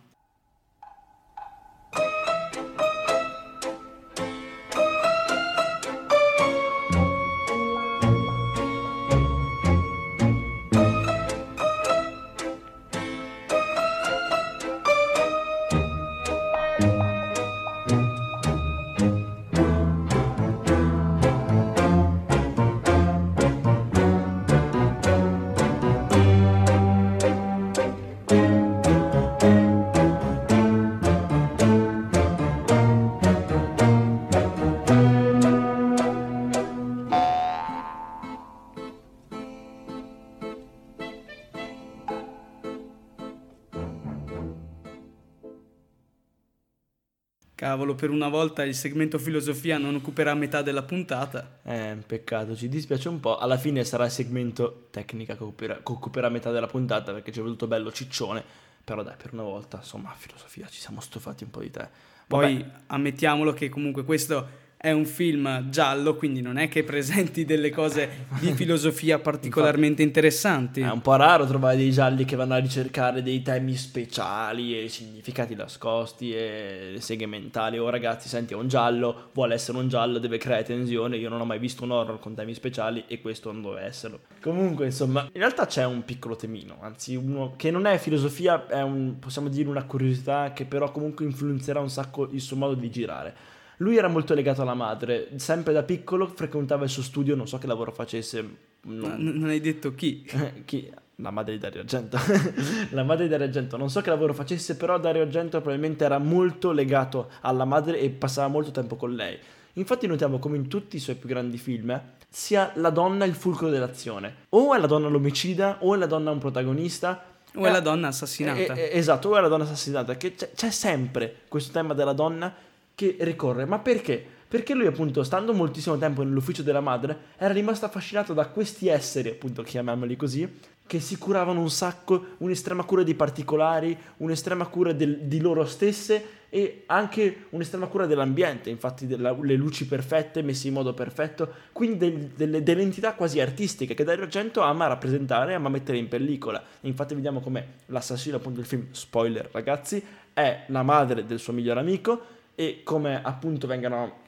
Cavolo, 47.73 47.95
per 47.95 48.11
una 48.11 48.29
volta 48.29 48.65
il 48.65 48.75
segmento 48.75 49.19
filosofia 49.19 49.79
non 49.79 49.95
occuperà 49.95 50.35
metà 50.35 50.61
della 50.61 50.83
puntata. 50.83 51.61
Eh, 51.63 51.97
peccato, 52.07 52.55
ci 52.55 52.69
dispiace 52.69 53.09
un 53.09 53.19
po'. 53.19 53.39
Alla 53.39 53.57
fine 53.57 53.83
sarà 53.83 54.05
il 54.05 54.11
segmento 54.11 54.89
tecnica 54.91 55.35
che 55.35 55.43
occuperà, 55.43 55.77
che 55.77 55.93
occuperà 55.93 56.29
metà 56.29 56.51
della 56.51 56.67
puntata 56.67 57.15
perché 57.15 57.33
ci 57.33 57.39
è 57.39 57.43
voluto 57.43 57.67
bello 57.67 57.91
ciccione. 57.91 58.45
Però 58.85 59.03
dai, 59.03 59.15
per 59.17 59.33
una 59.33 59.45
volta, 59.45 59.79
insomma, 59.79 60.15
filosofia, 60.15 60.69
ci 60.69 60.81
siamo 60.83 61.01
stufati 61.01 61.45
un 61.45 61.51
po' 61.51 61.61
di 61.61 61.71
te. 61.71 61.89
Poi 62.27 62.59
Vabbè. 62.59 62.71
ammettiamolo 62.89 63.55
che 63.55 63.71
comunque 63.71 64.05
questo 64.05 64.47
è 64.83 64.91
un 64.91 65.05
film 65.05 65.71
giallo, 65.71 66.17
quindi 66.17 66.41
non 66.41 66.59
è 66.59 66.67
che 66.67 66.83
presenti 66.83 67.45
delle 67.45 67.71
cose 67.71 68.27
di 68.41 68.51
filosofia 68.53 69.21
particolarmente 69.21 70.03
Infatti, 70.03 70.03
interessanti. 70.03 70.81
È 70.81 70.91
un 70.91 71.01
po' 71.01 71.15
raro 71.15 71.47
trovare 71.47 71.77
dei 71.77 71.93
gialli 71.93 72.25
che 72.25 72.35
vanno 72.35 72.55
a 72.55 72.59
ricercare 72.59 73.23
dei 73.23 73.43
temi 73.43 73.77
speciali 73.77 74.83
e 74.83 74.89
significati 74.89 75.55
nascosti 75.55 76.35
e 76.35 76.97
seghe 76.99 77.27
mentali. 77.27 77.79
Oh 77.79 77.91
ragazzi, 77.91 78.29
senti, 78.29 78.55
è 78.55 78.57
un 78.57 78.67
giallo, 78.67 79.31
vuole 79.35 79.55
essere 79.55 79.79
un 79.79 79.87
giallo, 79.87 80.19
deve 80.19 80.39
creare 80.39 80.65
tensione. 80.65 81.17
Io 81.17 81.29
non 81.29 81.41
ho 81.41 81.45
mai 81.45 81.61
visto 81.61 81.85
un 81.85 81.93
horror 81.93 82.19
con 82.19 82.35
temi 82.35 82.53
speciali 82.53 83.05
e 83.07 83.21
questo 83.21 83.53
non 83.53 83.63
deve 83.63 83.83
esserlo. 83.83 84.19
Comunque, 84.41 84.87
insomma, 84.87 85.29
in 85.33 85.39
realtà 85.39 85.67
c'è 85.67 85.85
un 85.85 86.05
piccolo 86.05 86.35
temino, 86.35 86.79
anzi 86.81 87.15
uno 87.15 87.55
che 87.57 87.71
non 87.71 87.87
è 87.87 87.99
filosofia, 87.99 88.67
è 88.67 88.83
un, 88.83 89.21
possiamo 89.21 89.49
dire 89.49 89.69
una 89.69 89.85
curiosità 89.85 90.53
che 90.53 90.65
però 90.65 90.91
comunque 90.91 91.25
influenzerà 91.25 91.79
un 91.79 91.89
sacco 91.89 92.29
il 92.33 92.41
suo 92.41 92.57
modo 92.57 92.75
di 92.75 92.91
girare 92.91 93.61
lui 93.83 93.97
era 93.97 94.09
molto 94.09 94.33
legato 94.33 94.63
alla 94.63 94.75
madre, 94.75 95.31
sempre 95.37 95.73
da 95.73 95.83
piccolo 95.83 96.29
frequentava 96.29 96.85
il 96.85 96.91
suo 96.91 97.03
studio, 97.03 97.35
non 97.35 97.49
so 97.49 97.59
che 97.59 97.67
lavoro 97.67 97.91
facesse. 97.91 98.71
Non, 98.85 99.17
non 99.19 99.49
hai 99.49 99.61
detto 99.61 99.95
chi? 99.95 100.25
chi? 100.65 100.91
La 101.17 101.31
madre 101.31 101.53
di 101.53 101.59
Dario 101.59 101.81
Argento. 101.81 102.17
la 102.91 103.03
madre 103.03 103.25
di 103.25 103.31
Dario 103.31 103.47
Argento, 103.47 103.77
non 103.77 103.91
so 103.91 104.01
che 104.01 104.09
lavoro 104.09 104.33
facesse, 104.33 104.77
però 104.77 104.99
Dario 104.99 105.23
Argento 105.23 105.61
probabilmente 105.61 106.05
era 106.05 106.19
molto 106.19 106.71
legato 106.71 107.31
alla 107.41 107.65
madre 107.65 107.99
e 107.99 108.11
passava 108.11 108.49
molto 108.49 108.71
tempo 108.71 108.97
con 108.97 109.15
lei. 109.15 109.37
Infatti 109.75 110.07
notiamo 110.07 110.39
come 110.39 110.57
in 110.57 110.69
tutti 110.69 110.97
i 110.97 111.01
suoi 111.01 111.17
più 111.17 111.29
grandi 111.29 111.59
film 111.59 112.01
sia 112.29 112.73
la 112.77 112.91
donna 112.91 113.25
il 113.25 113.35
fulcro 113.35 113.69
dell'azione. 113.69 114.47
O 114.51 114.75
è 114.75 114.79
la 114.79 114.87
donna 114.87 115.09
l'omicida, 115.09 115.79
o 115.81 115.95
è 115.95 115.99
la 115.99 116.07
donna 116.07 116.31
un 116.31 116.39
protagonista, 116.39 117.25
o 117.55 117.67
è 117.67 117.71
la 117.71 117.81
donna 117.81 118.09
assassinata. 118.09 118.75
Eh, 118.75 118.81
eh, 118.81 118.99
esatto, 118.99 119.31
o 119.31 119.37
è 119.37 119.41
la 119.41 119.49
donna 119.49 119.65
assassinata. 119.65 120.17
Che 120.17 120.35
c'è, 120.35 120.53
c'è 120.55 120.71
sempre 120.71 121.41
questo 121.49 121.73
tema 121.73 121.95
della 121.95 122.13
donna 122.13 122.71
che 122.95 123.17
ricorre. 123.21 123.65
Ma 123.65 123.79
perché? 123.79 124.25
Perché 124.53 124.75
lui, 124.75 124.87
appunto, 124.87 125.23
stando 125.23 125.55
moltissimo 125.55 125.97
tempo 125.97 126.23
nell'ufficio 126.23 126.63
della 126.63 126.81
madre, 126.81 127.17
era 127.39 127.55
rimasto 127.55 127.87
affascinato 127.87 128.35
da 128.35 128.49
questi 128.49 128.89
esseri, 128.89 129.31
appunto, 129.31 129.63
chiamiamoli 129.63 130.15
così, 130.15 130.47
che 130.87 131.01
si 131.01 131.17
curavano 131.17 131.61
un 131.61 131.71
sacco, 131.71 132.35
un'estrema 132.37 132.85
cura 132.85 133.03
dei 133.03 133.15
particolari, 133.15 133.97
un'estrema 134.19 134.67
cura 134.67 134.93
del, 134.93 135.21
di 135.21 135.41
loro 135.41 135.65
stesse 135.65 136.41
e 136.51 136.83
anche 136.85 137.47
un'estrema 137.49 137.87
cura 137.87 138.05
dell'ambiente, 138.05 138.69
infatti 138.69 139.07
della, 139.07 139.35
le 139.41 139.55
luci 139.55 139.87
perfette 139.87 140.43
messe 140.43 140.69
in 140.69 140.75
modo 140.75 140.93
perfetto, 140.93 141.51
quindi 141.73 141.97
del, 141.97 142.19
delle, 142.37 142.63
delle, 142.63 142.83
entità 142.83 143.15
quasi 143.15 143.41
artistiche 143.41 143.95
che 143.95 144.05
Dario 144.05 144.25
Argento 144.25 144.61
ama 144.61 144.87
rappresentare, 144.87 145.55
ama 145.55 145.71
mettere 145.71 145.97
in 145.97 146.09
pellicola. 146.09 146.63
Infatti 146.83 147.15
vediamo 147.15 147.41
come 147.41 147.77
l'assassino 147.87 148.37
appunto 148.37 148.59
del 148.59 148.69
film, 148.69 148.89
spoiler 148.91 149.49
ragazzi, 149.51 150.05
è 150.35 150.65
la 150.67 150.83
madre 150.83 151.25
del 151.25 151.39
suo 151.39 151.55
migliore 151.55 151.81
amico 151.81 152.41
e 152.55 152.83
come 152.85 153.23
appunto 153.23 153.67
vengono 153.67 154.21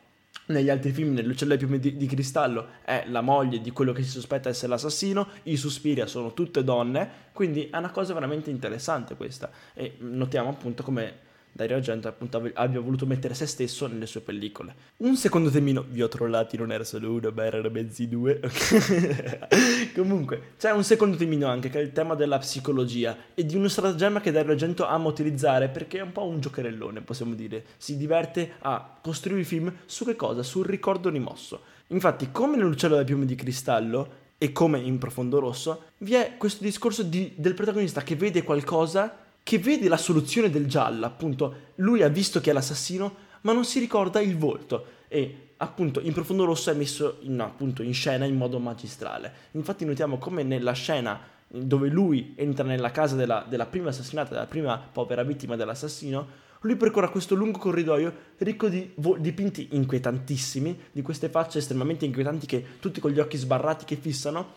negli 0.46 0.68
altri 0.68 0.92
film, 0.92 1.14
nell'uccello 1.14 1.52
ai 1.52 1.58
piumi 1.58 1.78
di, 1.78 1.96
di, 1.96 2.06
cristallo, 2.06 2.66
è 2.84 3.04
la 3.08 3.22
moglie 3.22 3.60
di 3.60 3.70
quello 3.70 3.92
che 3.92 4.02
si 4.02 4.10
sospetta 4.10 4.50
essere 4.50 4.68
l'assassino, 4.68 5.28
i 5.44 5.56
Suspiria 5.56 6.06
sono 6.06 6.34
tutte 6.34 6.62
donne, 6.62 7.08
quindi 7.32 7.70
è 7.70 7.76
una 7.76 7.90
cosa 7.90 8.12
veramente 8.12 8.50
interessante 8.50 9.16
questa. 9.16 9.50
E 9.72 9.96
notiamo 10.00 10.50
appunto 10.50 10.82
come 10.82 11.23
Dario 11.56 11.76
Argento 11.76 12.08
appunto 12.08 12.50
abbia 12.54 12.80
voluto 12.80 13.06
mettere 13.06 13.32
se 13.32 13.46
stesso 13.46 13.86
nelle 13.86 14.06
sue 14.06 14.20
pellicole. 14.22 14.74
Un 14.96 15.14
secondo 15.14 15.50
temino, 15.50 15.84
vi 15.88 16.02
ho 16.02 16.08
trollati, 16.08 16.56
non 16.56 16.72
era 16.72 16.82
solo 16.82 17.12
uno, 17.12 17.30
ma 17.32 17.44
erano 17.44 17.68
mezzi 17.70 18.08
due. 18.08 18.40
Comunque, 19.94 20.54
c'è 20.58 20.72
un 20.72 20.82
secondo 20.82 21.16
temino 21.16 21.46
anche 21.46 21.70
che 21.70 21.78
è 21.78 21.82
il 21.82 21.92
tema 21.92 22.16
della 22.16 22.38
psicologia 22.38 23.16
e 23.34 23.46
di 23.46 23.54
uno 23.54 23.68
stratagemma 23.68 24.20
che 24.20 24.32
Dario 24.32 24.50
Argento 24.50 24.84
ama 24.84 25.06
utilizzare 25.06 25.68
perché 25.68 25.98
è 25.98 26.02
un 26.02 26.10
po' 26.10 26.26
un 26.26 26.40
giocherellone, 26.40 27.02
possiamo 27.02 27.34
dire. 27.34 27.64
Si 27.76 27.96
diverte 27.96 28.54
a 28.58 28.98
costruire 29.00 29.42
i 29.42 29.44
film 29.44 29.72
su 29.86 30.04
che 30.04 30.16
cosa? 30.16 30.42
Sul 30.42 30.66
ricordo 30.66 31.08
rimosso. 31.08 31.60
Infatti, 31.88 32.32
come 32.32 32.56
nell'uccello 32.56 32.96
da 32.96 33.04
piume 33.04 33.26
di 33.26 33.36
cristallo, 33.36 34.22
e 34.36 34.50
come 34.50 34.80
in 34.80 34.98
Profondo 34.98 35.38
Rosso, 35.38 35.84
vi 35.98 36.14
è 36.14 36.34
questo 36.36 36.64
discorso 36.64 37.04
di, 37.04 37.32
del 37.36 37.54
protagonista 37.54 38.02
che 38.02 38.16
vede 38.16 38.42
qualcosa 38.42 39.23
che 39.44 39.58
vede 39.58 39.88
la 39.88 39.98
soluzione 39.98 40.48
del 40.48 40.66
giallo, 40.66 41.04
appunto, 41.04 41.54
lui 41.76 42.02
ha 42.02 42.08
visto 42.08 42.40
che 42.40 42.50
è 42.50 42.52
l'assassino, 42.54 43.14
ma 43.42 43.52
non 43.52 43.66
si 43.66 43.78
ricorda 43.78 44.20
il 44.20 44.38
volto 44.38 44.86
e 45.06 45.50
appunto 45.58 46.00
in 46.00 46.14
profondo 46.14 46.46
rosso 46.46 46.70
è 46.70 46.74
messo 46.74 47.18
in, 47.20 47.38
appunto, 47.40 47.82
in 47.82 47.92
scena 47.92 48.24
in 48.24 48.36
modo 48.36 48.58
magistrale. 48.58 49.32
Infatti 49.52 49.84
notiamo 49.84 50.16
come 50.16 50.42
nella 50.42 50.72
scena 50.72 51.20
dove 51.46 51.88
lui 51.88 52.32
entra 52.36 52.64
nella 52.64 52.90
casa 52.90 53.16
della, 53.16 53.44
della 53.46 53.66
prima 53.66 53.90
assassinata, 53.90 54.30
della 54.30 54.46
prima 54.46 54.78
povera 54.78 55.22
vittima 55.22 55.56
dell'assassino, 55.56 56.42
lui 56.62 56.76
percorre 56.76 57.10
questo 57.10 57.34
lungo 57.34 57.58
corridoio 57.58 58.14
ricco 58.38 58.70
di 58.70 58.92
vo- 58.94 59.18
dipinti 59.18 59.68
inquietantissimi, 59.72 60.80
di 60.90 61.02
queste 61.02 61.28
facce 61.28 61.58
estremamente 61.58 62.06
inquietanti 62.06 62.46
che 62.46 62.64
tutti 62.80 62.98
con 62.98 63.10
gli 63.10 63.20
occhi 63.20 63.36
sbarrati 63.36 63.84
che 63.84 63.96
fissano, 63.96 64.54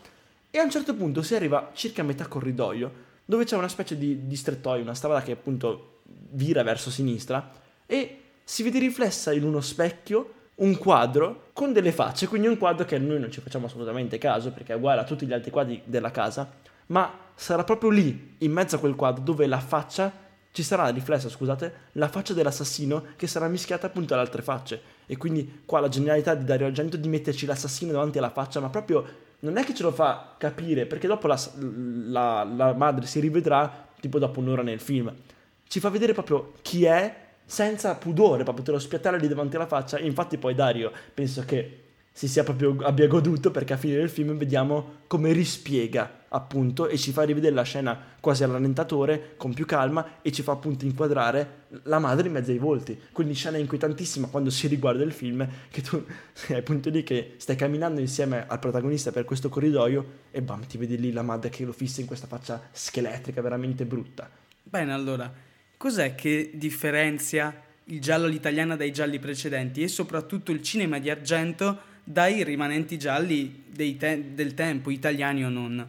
e 0.50 0.60
a 0.60 0.64
un 0.64 0.72
certo 0.72 0.96
punto 0.96 1.22
si 1.22 1.36
arriva 1.36 1.72
circa 1.74 2.04
a 2.04 2.06
metà 2.06 2.26
corridoio 2.28 3.06
dove 3.28 3.44
c'è 3.44 3.58
una 3.58 3.68
specie 3.68 3.98
di 3.98 4.26
distrettoio, 4.26 4.82
una 4.82 4.96
strada 4.96 5.22
che 5.22 5.34
appunto 5.34 6.00
vira 6.32 6.64
verso 6.64 6.90
sinistra 6.90 7.52
e 7.86 8.22
si 8.44 8.64
vede 8.64 8.80
riflessa 8.80 9.34
in 9.34 9.44
uno 9.44 9.60
specchio 9.60 10.34
un 10.56 10.78
quadro 10.78 11.50
con 11.52 11.74
delle 11.74 11.92
facce, 11.92 12.28
quindi 12.28 12.48
un 12.48 12.58
quadro 12.58 12.86
che 12.86 12.98
noi 12.98 13.20
non 13.20 13.30
ci 13.30 13.42
facciamo 13.42 13.66
assolutamente 13.66 14.18
caso 14.18 14.52
perché 14.52 14.72
è 14.72 14.78
uguale 14.78 15.02
a 15.02 15.04
tutti 15.04 15.26
gli 15.26 15.34
altri 15.34 15.52
quadri 15.52 15.82
della 15.84 16.10
casa, 16.10 16.50
ma 16.88 17.12
sarà 17.36 17.66
proprio 17.66 17.90
lì, 17.90 18.36
in 18.40 18.52
mezzo 18.54 18.78
a 18.78 18.80
quel 18.80 18.96
quadro, 18.96 19.22
dove 19.22 19.46
la 19.46 19.60
faccia, 19.60 20.12
ci 20.52 20.64
sarà 20.64 20.88
riflessa, 20.88 21.28
scusate, 21.28 21.74
la 21.94 22.08
faccia 22.08 22.34
dell'assassino 22.34 23.08
che 23.18 23.28
sarà 23.28 23.50
mischiata 23.50 23.88
appunto 23.88 24.14
alle 24.14 24.24
altre 24.24 24.42
facce. 24.42 24.82
E 25.06 25.18
quindi 25.18 25.64
qua 25.66 25.82
la 25.82 25.90
genialità 25.90 26.34
di 26.34 26.46
Dario 26.46 26.66
Argento 26.66 26.96
di 26.96 27.10
metterci 27.10 27.46
l'assassino 27.46 27.92
davanti 27.92 28.18
alla 28.18 28.32
faccia, 28.32 28.62
ma 28.62 28.70
proprio 28.70 29.06
non 29.40 29.58
è 29.58 29.64
che 29.64 29.74
ce 29.74 29.84
lo 29.84 29.92
fa 29.92 30.36
capire, 30.38 30.86
perché 30.86 31.08
dopo 31.08 31.28
la, 31.28 31.40
la, 31.56 32.44
la 32.44 32.74
madre 32.74 33.06
si 33.06 33.20
rivedrà 33.20 33.88
tipo 34.00 34.20
dopo 34.20 34.40
un'ora 34.40 34.62
nel 34.62 34.80
film. 34.80 35.14
Ci 35.68 35.80
fa 35.80 35.90
vedere 35.90 36.14
proprio 36.14 36.54
chi 36.62 36.86
è 36.86 37.26
senza 37.46 37.96
pudore, 37.96 38.44
proprio 38.44 38.66
te 38.66 38.72
lo 38.72 38.80
spiattare 38.80 39.20
lì 39.20 39.28
davanti 39.28 39.56
alla 39.56 39.68
faccia. 39.68 40.00
Infatti 40.00 40.38
poi 40.38 40.54
Dario 40.56 40.92
penso 41.14 41.44
che 41.46 41.87
si 42.18 42.28
sia 42.28 42.44
proprio 42.44 42.76
abbia 42.82 43.06
goduto 43.06 43.52
perché 43.52 43.74
a 43.74 43.78
fine 43.78 43.94
del 43.94 44.10
film 44.10 44.36
vediamo 44.38 45.02
come 45.06 45.34
rispiega 45.34 46.26
appunto 46.30 46.88
e 46.88 46.98
ci 46.98 47.12
fa 47.12 47.22
rivedere 47.22 47.54
la 47.54 47.62
scena 47.62 47.96
quasi 48.20 48.44
al 48.44 48.50
rallentatore 48.50 49.36
con 49.38 49.54
più 49.54 49.68
calma 49.68 50.20
e 50.24 50.32
ci 50.32 50.42
fa 50.42 50.54
appunto 50.54 50.86
inquadrare 50.86 51.66
la 51.84 52.00
madre 52.00 52.26
in 52.26 52.34
mezzo 52.34 52.50
ai 52.50 52.58
volti. 52.58 53.00
Quindi 53.12 53.36
scena 53.36 53.58
inquietantissima 53.58 54.30
quando 54.30 54.50
si 54.50 54.66
riguarda 54.66 55.04
il 55.04 55.12
film 55.12 55.48
che 55.70 55.82
tu 55.82 56.04
sei 56.34 56.58
appunto 56.58 56.90
lì 56.90 57.04
che 57.04 57.36
stai 57.38 57.56
camminando 57.56 58.02
insieme 58.02 58.48
al 58.48 58.58
protagonista 58.58 59.12
per 59.12 59.24
questo 59.24 59.50
corridoio 59.50 60.06
e 60.32 60.42
bam 60.42 60.66
ti 60.66 60.80
vedi 60.80 60.98
lì 60.98 61.12
la 61.12 61.22
madre 61.22 61.52
che 61.52 61.66
lo 61.66 61.72
fissa 61.72 62.02
in 62.02 62.08
questa 62.08 62.26
faccia 62.26 62.60
scheletrica 62.72 63.44
veramente 63.44 63.86
brutta. 63.86 64.28
Bene 64.64 64.92
allora 64.92 65.32
cos'è 65.78 66.16
che 66.16 66.50
differenzia 66.56 67.62
il 67.84 68.02
giallo 68.02 68.26
all'italiana 68.26 68.76
dai 68.76 68.92
gialli 68.92 69.20
precedenti? 69.20 69.84
E 69.84 69.88
soprattutto 69.88 70.52
il 70.52 70.64
cinema 70.64 70.98
di 70.98 71.12
argento 71.12 71.87
dai 72.10 72.42
rimanenti 72.46 72.98
gialli 72.98 73.66
te- 73.76 74.34
del 74.34 74.54
tempo, 74.54 74.90
italiani 74.92 75.44
o 75.44 75.50
non. 75.50 75.86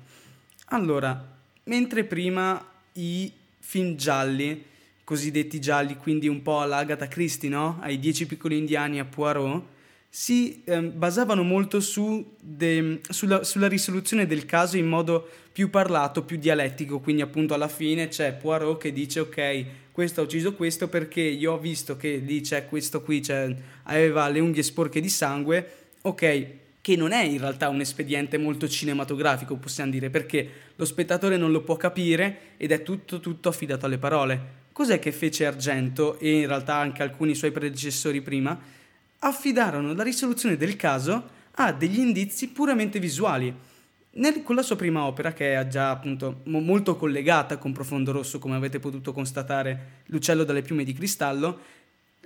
Allora, 0.71 1.37
mentre 1.65 2.03
prima 2.03 2.63
i 2.95 3.33
film 3.61 3.95
gialli, 3.95 4.65
cosiddetti 5.05 5.61
gialli, 5.61 5.97
quindi 5.97 6.27
un 6.27 6.43
po' 6.43 6.61
all'Agatha 6.61 7.07
Christie, 7.07 7.49
no? 7.49 7.79
Ai 7.81 8.01
Dieci 8.01 8.27
piccoli 8.27 8.59
indiani 8.59 8.99
a 8.99 9.05
Poirot, 9.05 9.63
si 10.09 10.63
eh, 10.65 10.81
basavano 10.83 11.45
molto 11.45 11.79
su 11.79 12.35
de- 12.41 13.01
sulla, 13.09 13.45
sulla, 13.45 13.69
risoluzione 13.69 14.27
del 14.27 14.45
caso 14.45 14.77
in 14.77 14.87
modo 14.87 15.29
più 15.53 15.71
parlato, 15.71 16.25
più 16.25 16.37
dialettico, 16.37 16.99
quindi 16.99 17.23
appunto 17.23 17.55
alla 17.55 17.69
fine 17.69 18.09
c'è 18.09 18.33
Poirot 18.33 18.81
che 18.81 18.93
dice 18.93 19.21
ok, 19.21 19.65
questo 19.93 20.21
ha 20.21 20.25
ucciso 20.25 20.55
questo 20.55 20.89
perché 20.89 21.21
io 21.21 21.53
ho 21.53 21.59
visto 21.59 21.97
che 21.97 22.17
lì 22.17 22.41
c'è 22.41 22.67
questo 22.67 23.03
qui, 23.03 23.21
c'è, 23.21 23.55
aveva 23.85 24.29
le 24.29 24.41
unghie 24.41 24.63
sporche 24.63 25.01
di 25.01 25.09
sangue 25.09 25.78
ok, 26.03 26.47
che 26.81 26.97
non 26.97 27.13
è 27.13 27.23
in 27.23 27.39
realtà 27.39 27.69
un 27.69 27.81
espediente 27.81 28.39
molto 28.39 28.69
cinematografico, 28.69 29.57
possiamo 29.57 29.91
dire, 29.91 30.11
perché 30.11 30.49
lo 30.77 30.85
spettatore 30.85 31.37
non 31.37 31.51
lo 31.51 31.61
può 31.61 31.77
capire 31.77 32.55
ed 32.57 32.73
è 32.73 32.83
tutto, 32.83 33.21
tutto 33.21 33.49
affidato 33.49 33.87
alle 33.87 33.99
parole. 33.99 34.57
Cos'è 34.73 34.99
che 34.99 35.13
fece 35.13 35.45
Argento 35.45 36.19
e 36.19 36.39
in 36.39 36.47
realtà 36.47 36.77
anche 36.77 37.03
alcuni 37.03 37.35
suoi 37.35 37.51
predecessori 37.51 38.23
prima? 38.23 38.59
Affidarono 39.19 39.93
la 39.93 40.03
risoluzione 40.03 40.57
del 40.57 40.77
caso 40.77 41.37
a 41.53 41.73
degli 41.73 41.99
indizi 41.99 42.49
puramente 42.49 43.01
visuali. 43.01 43.53
Nel, 44.11 44.43
con 44.43 44.55
la 44.55 44.63
sua 44.63 44.77
prima 44.77 45.05
opera, 45.05 45.33
che 45.33 45.59
è 45.59 45.67
già 45.67 45.91
appunto 45.91 46.41
mo, 46.45 46.61
molto 46.61 46.97
collegata 46.97 47.59
con 47.59 47.73
Profondo 47.73 48.13
Rosso, 48.13 48.39
come 48.39 48.57
avete 48.57 48.79
potuto 48.79 49.13
constatare, 49.13 49.97
L'uccello 50.07 50.45
dalle 50.45 50.63
piume 50.63 50.85
di 50.85 50.95
cristallo, 50.95 51.59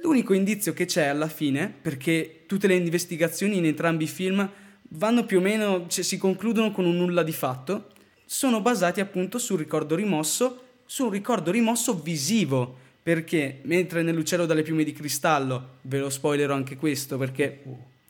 L'unico 0.02 0.34
indizio 0.34 0.72
che 0.72 0.84
c'è 0.84 1.06
alla 1.06 1.28
fine, 1.28 1.72
perché 1.80 2.42
tutte 2.46 2.66
le 2.66 2.74
investigazioni 2.74 3.58
in 3.58 3.66
entrambi 3.66 4.04
i 4.04 4.08
film 4.08 4.48
vanno 4.94 5.24
più 5.24 5.38
o 5.38 5.40
meno, 5.40 5.86
cioè, 5.88 6.02
si 6.02 6.18
concludono 6.18 6.72
con 6.72 6.84
un 6.84 6.96
nulla 6.96 7.22
di 7.22 7.32
fatto, 7.32 7.90
sono 8.24 8.60
basati 8.60 9.00
appunto 9.00 9.38
sul 9.38 9.58
ricordo 9.58 9.94
rimosso, 9.94 10.64
su 10.86 11.04
un 11.04 11.10
ricordo 11.10 11.52
rimosso 11.52 11.94
visivo, 11.94 12.76
perché 13.00 13.60
mentre 13.62 14.02
nell'uccello 14.02 14.44
dalle 14.44 14.62
piume 14.62 14.82
di 14.82 14.92
cristallo, 14.92 15.78
ve 15.82 15.98
lo 16.00 16.10
spoilerò 16.10 16.54
anche 16.54 16.76
questo 16.76 17.16
perché 17.16 17.62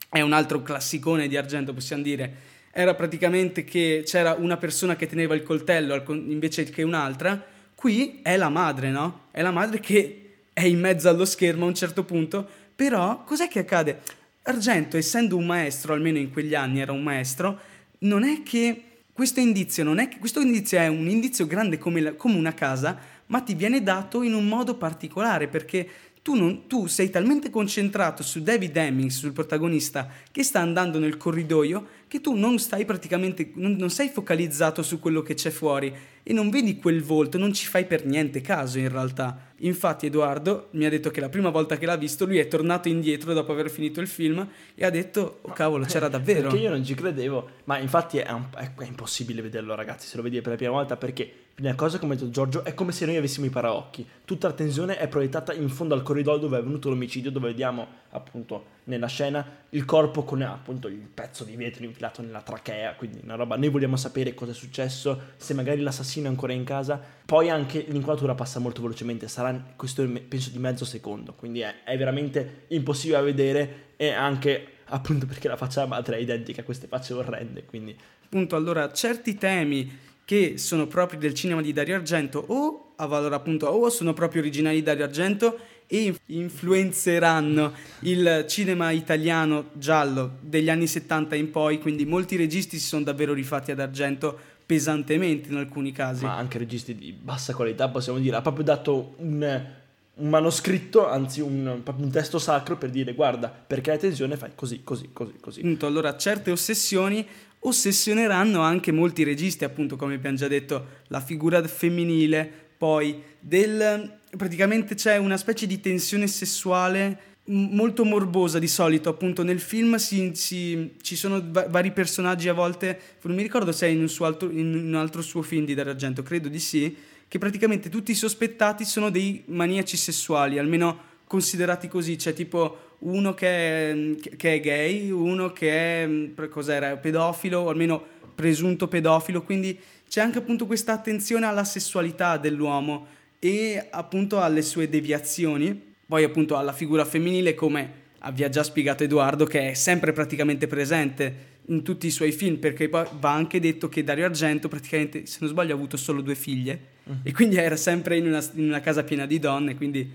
è 0.08 0.20
un 0.22 0.32
altro 0.32 0.62
classicone 0.62 1.28
di 1.28 1.36
argento, 1.36 1.74
possiamo 1.74 2.02
dire, 2.02 2.34
era 2.70 2.94
praticamente 2.94 3.64
che 3.64 4.02
c'era 4.06 4.34
una 4.38 4.56
persona 4.56 4.96
che 4.96 5.06
teneva 5.06 5.34
il 5.34 5.42
coltello 5.42 6.02
invece 6.08 6.64
che 6.64 6.82
un'altra, 6.82 7.44
qui 7.74 8.20
è 8.22 8.36
la 8.38 8.48
madre, 8.48 8.90
no? 8.90 9.24
È 9.30 9.42
la 9.42 9.50
madre 9.50 9.78
che 9.78 10.21
è 10.52 10.64
in 10.64 10.80
mezzo 10.80 11.08
allo 11.08 11.24
schermo 11.24 11.64
a 11.64 11.68
un 11.68 11.74
certo 11.74 12.04
punto, 12.04 12.46
però 12.74 13.24
cos'è 13.24 13.48
che 13.48 13.60
accade? 13.60 14.00
Argento, 14.42 14.96
essendo 14.96 15.36
un 15.36 15.46
maestro, 15.46 15.94
almeno 15.94 16.18
in 16.18 16.30
quegli 16.30 16.54
anni 16.54 16.80
era 16.80 16.92
un 16.92 17.02
maestro, 17.02 17.58
non 18.00 18.24
è 18.24 18.42
che 18.42 18.84
questo 19.12 19.40
indizio, 19.40 19.84
non 19.84 19.98
è 19.98 20.08
che, 20.08 20.18
questo 20.18 20.40
indizio 20.40 20.78
è 20.78 20.88
un 20.88 21.08
indizio 21.08 21.46
grande 21.46 21.78
come, 21.78 22.00
la, 22.00 22.14
come 22.14 22.36
una 22.36 22.54
casa, 22.54 22.98
ma 23.26 23.40
ti 23.40 23.54
viene 23.54 23.82
dato 23.82 24.22
in 24.22 24.34
un 24.34 24.46
modo 24.46 24.76
particolare 24.76 25.48
perché 25.48 25.88
tu, 26.22 26.34
non, 26.34 26.66
tu, 26.66 26.86
sei 26.86 27.10
talmente 27.10 27.50
concentrato 27.50 28.22
su 28.22 28.42
David 28.42 28.76
Hemmings, 28.76 29.18
sul 29.18 29.32
protagonista, 29.32 30.08
che 30.30 30.42
sta 30.42 30.60
andando 30.60 30.98
nel 30.98 31.16
corridoio, 31.16 31.86
che 32.12 32.20
tu 32.20 32.34
non 32.34 32.58
stai 32.58 32.84
praticamente, 32.84 33.52
non, 33.54 33.72
non, 33.72 33.88
sei 33.88 34.10
focalizzato 34.10 34.82
su 34.82 35.00
quello 35.00 35.22
che 35.22 35.32
c'è 35.32 35.48
fuori 35.48 35.90
e 36.22 36.34
non 36.34 36.50
vedi 36.50 36.76
quel 36.76 37.02
volto, 37.02 37.38
non 37.38 37.54
ci 37.54 37.66
fai 37.66 37.86
per 37.86 38.04
niente 38.04 38.42
caso 38.42 38.78
in 38.78 38.90
realtà. 38.90 39.54
Infatti 39.60 40.04
Edoardo 40.04 40.68
mi 40.72 40.84
ha 40.84 40.90
detto 40.90 41.10
che 41.10 41.20
la 41.22 41.30
prima 41.30 41.48
volta 41.48 41.78
che 41.78 41.86
l'ha 41.86 41.96
visto 41.96 42.26
lui 42.26 42.36
è 42.36 42.48
tornato 42.48 42.88
indietro 42.88 43.32
dopo 43.32 43.52
aver 43.52 43.70
finito 43.70 44.02
il 44.02 44.08
film 44.08 44.46
e 44.74 44.84
ha 44.84 44.90
detto, 44.90 45.38
oh 45.40 45.52
cavolo, 45.52 45.86
c'era 45.86 46.08
davvero. 46.08 46.50
Perché 46.50 46.64
io 46.64 46.68
non 46.68 46.84
ci 46.84 46.92
credevo, 46.92 47.48
ma 47.64 47.78
infatti 47.78 48.18
è, 48.18 48.30
un, 48.30 48.44
è, 48.58 48.70
è 48.74 48.84
impossibile 48.84 49.40
vederlo 49.40 49.74
ragazzi, 49.74 50.06
se 50.06 50.18
lo 50.18 50.22
vedi 50.22 50.38
per 50.42 50.50
la 50.50 50.58
prima 50.58 50.72
volta 50.72 50.98
perché 50.98 51.32
Prima 51.54 51.74
cosa, 51.74 51.98
come 51.98 52.14
ha 52.14 52.16
detto 52.16 52.30
Giorgio, 52.30 52.64
è 52.64 52.72
come 52.72 52.92
se 52.92 53.04
noi 53.04 53.16
avessimo 53.16 53.44
i 53.44 53.50
paraocchi. 53.50 54.06
Tutta 54.24 54.48
la 54.48 54.54
tensione 54.54 54.96
è 54.96 55.06
proiettata 55.06 55.52
in 55.52 55.68
fondo 55.68 55.94
al 55.94 56.02
corridoio 56.02 56.38
dove 56.38 56.56
è 56.56 56.60
avvenuto 56.60 56.88
l'omicidio, 56.88 57.30
dove 57.30 57.48
vediamo 57.48 57.86
appunto 58.10 58.64
nella 58.84 59.06
scena 59.06 59.46
il 59.70 59.84
corpo 59.84 60.24
con 60.24 60.40
appunto 60.40 60.88
il 60.88 60.96
pezzo 61.12 61.44
di 61.44 61.54
vetro 61.54 61.84
infilato 61.84 62.22
nella 62.22 62.40
trachea, 62.40 62.94
quindi 62.94 63.20
una 63.22 63.34
roba. 63.34 63.56
Noi 63.56 63.68
vogliamo 63.68 63.96
sapere 63.96 64.32
cosa 64.32 64.52
è 64.52 64.54
successo, 64.54 65.32
se 65.36 65.52
magari 65.52 65.82
l'assassino 65.82 66.26
è 66.26 66.30
ancora 66.30 66.54
in 66.54 66.64
casa. 66.64 67.00
Poi 67.26 67.50
anche 67.50 67.84
l'inquadratura 67.86 68.34
passa 68.34 68.58
molto 68.58 68.80
velocemente, 68.80 69.28
sarà 69.28 69.74
questione 69.76 70.20
penso 70.20 70.48
di 70.50 70.58
mezzo 70.58 70.86
secondo, 70.86 71.34
quindi 71.34 71.60
è, 71.60 71.84
è 71.84 71.96
veramente 71.98 72.64
impossibile 72.68 73.18
da 73.18 73.24
vedere 73.24 73.74
e 73.96 74.10
anche 74.10 74.66
appunto 74.86 75.26
perché 75.26 75.48
la 75.48 75.56
faccia 75.56 75.86
madre 75.86 76.16
è 76.16 76.20
identica 76.20 76.62
a 76.62 76.64
queste 76.64 76.86
facce 76.86 77.12
orrende, 77.12 77.64
quindi... 77.64 77.96
Appunto, 78.24 78.56
allora, 78.56 78.90
certi 78.92 79.36
temi 79.36 80.10
che 80.24 80.58
sono 80.58 80.86
propri 80.86 81.18
del 81.18 81.34
cinema 81.34 81.60
di 81.60 81.72
Dario 81.72 81.96
Argento 81.96 82.44
o 82.46 82.92
a 82.96 83.06
valore 83.06 83.34
appunto 83.34 83.66
o 83.66 83.88
sono 83.90 84.12
proprio 84.12 84.40
originali 84.40 84.76
di 84.76 84.82
Dario 84.82 85.04
Argento 85.04 85.58
e 85.86 86.14
influenzeranno 86.26 87.72
il 88.00 88.46
cinema 88.48 88.92
italiano 88.92 89.70
giallo 89.74 90.38
degli 90.40 90.70
anni 90.70 90.86
70 90.86 91.34
in 91.34 91.50
poi, 91.50 91.78
quindi 91.78 92.06
molti 92.06 92.36
registi 92.36 92.78
si 92.78 92.86
sono 92.86 93.04
davvero 93.04 93.34
rifatti 93.34 93.72
ad 93.72 93.80
Argento 93.80 94.38
pesantemente 94.64 95.50
in 95.50 95.56
alcuni 95.56 95.92
casi. 95.92 96.24
Ma 96.24 96.36
anche 96.36 96.56
registi 96.56 96.94
di 96.94 97.12
bassa 97.12 97.52
qualità, 97.52 97.88
possiamo 97.88 98.18
dire, 98.18 98.36
ha 98.36 98.40
proprio 98.40 98.64
dato 98.64 99.14
un, 99.18 99.66
un 100.14 100.28
manoscritto, 100.30 101.06
anzi 101.06 101.42
un, 101.42 101.82
un, 101.84 102.10
testo 102.10 102.38
sacro 102.38 102.78
per 102.78 102.88
dire 102.88 103.12
guarda, 103.12 103.48
perché 103.48 103.90
la 103.90 103.98
tensione 103.98 104.38
fai 104.38 104.52
così, 104.54 104.82
così, 104.82 105.10
così, 105.12 105.34
così. 105.40 105.60
Appunto, 105.60 105.86
allora 105.86 106.16
certe 106.16 106.50
ossessioni 106.50 107.26
ossessioneranno 107.64 108.60
anche 108.60 108.92
molti 108.92 109.22
registi, 109.22 109.64
appunto 109.64 109.96
come 109.96 110.14
abbiamo 110.14 110.36
già 110.36 110.48
detto, 110.48 110.86
la 111.08 111.20
figura 111.20 111.62
femminile, 111.62 112.50
poi 112.76 113.22
del... 113.38 114.18
praticamente 114.36 114.94
c'è 114.94 115.16
una 115.16 115.36
specie 115.36 115.66
di 115.66 115.80
tensione 115.80 116.26
sessuale 116.26 117.30
molto 117.46 118.04
morbosa 118.04 118.58
di 118.58 118.68
solito, 118.68 119.08
appunto 119.08 119.42
nel 119.42 119.58
film 119.58 119.96
si, 119.96 120.30
si, 120.34 120.94
ci 121.00 121.16
sono 121.16 121.42
va- 121.44 121.66
vari 121.68 121.90
personaggi 121.90 122.48
a 122.48 122.52
volte, 122.52 122.98
non 123.22 123.36
mi 123.36 123.42
ricordo 123.42 123.72
se 123.72 123.86
è 123.86 123.90
in 123.90 124.00
un, 124.00 124.24
altro, 124.26 124.50
in 124.50 124.74
un 124.74 124.94
altro 124.94 125.22
suo 125.22 125.42
film 125.42 125.64
di 125.64 125.74
D'Argento, 125.74 126.22
credo 126.22 126.48
di 126.48 126.60
sì, 126.60 126.96
che 127.26 127.38
praticamente 127.38 127.88
tutti 127.88 128.12
i 128.12 128.16
sospettati 128.16 128.84
sono 128.84 129.10
dei 129.10 129.42
maniaci 129.46 129.96
sessuali, 129.96 130.58
almeno 130.58 131.10
considerati 131.26 131.88
così, 131.88 132.18
cioè 132.18 132.34
tipo 132.34 132.91
uno 133.02 133.34
che 133.34 133.90
è, 133.90 134.16
che 134.36 134.54
è 134.54 134.60
gay, 134.60 135.10
uno 135.10 135.52
che 135.52 136.04
è 136.04 136.48
cos'era, 136.48 136.96
pedofilo, 136.96 137.60
o 137.60 137.68
almeno 137.68 138.02
presunto 138.34 138.88
pedofilo, 138.88 139.42
quindi 139.42 139.78
c'è 140.08 140.20
anche 140.20 140.38
appunto 140.38 140.66
questa 140.66 140.92
attenzione 140.92 141.46
alla 141.46 141.64
sessualità 141.64 142.36
dell'uomo 142.36 143.06
e 143.38 143.88
appunto 143.90 144.40
alle 144.40 144.62
sue 144.62 144.88
deviazioni, 144.88 145.94
poi 146.06 146.24
appunto 146.24 146.56
alla 146.56 146.72
figura 146.72 147.04
femminile 147.04 147.54
come 147.54 148.00
vi 148.32 148.44
ha 148.44 148.48
già 148.48 148.62
spiegato 148.62 149.02
Edoardo 149.02 149.46
che 149.46 149.70
è 149.70 149.74
sempre 149.74 150.12
praticamente 150.12 150.66
presente 150.68 151.50
in 151.66 151.82
tutti 151.82 152.06
i 152.06 152.10
suoi 152.10 152.30
film 152.30 152.56
perché 152.56 152.88
poi 152.88 153.06
va 153.18 153.32
anche 153.32 153.58
detto 153.58 153.88
che 153.88 154.04
Dario 154.04 154.26
Argento 154.26 154.68
praticamente 154.68 155.26
se 155.26 155.38
non 155.40 155.48
sbaglio 155.48 155.72
ha 155.72 155.76
avuto 155.76 155.96
solo 155.96 156.20
due 156.20 156.34
figlie. 156.34 156.90
Uh-huh. 157.04 157.16
e 157.24 157.32
quindi 157.32 157.56
era 157.56 157.76
sempre 157.76 158.16
in 158.16 158.26
una, 158.26 158.44
in 158.54 158.68
una 158.68 158.80
casa 158.80 159.02
piena 159.02 159.26
di 159.26 159.40
donne 159.40 159.74
quindi 159.74 160.08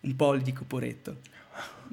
un 0.00 0.14
po' 0.14 0.36
di 0.36 0.52
coporetto 0.52 1.20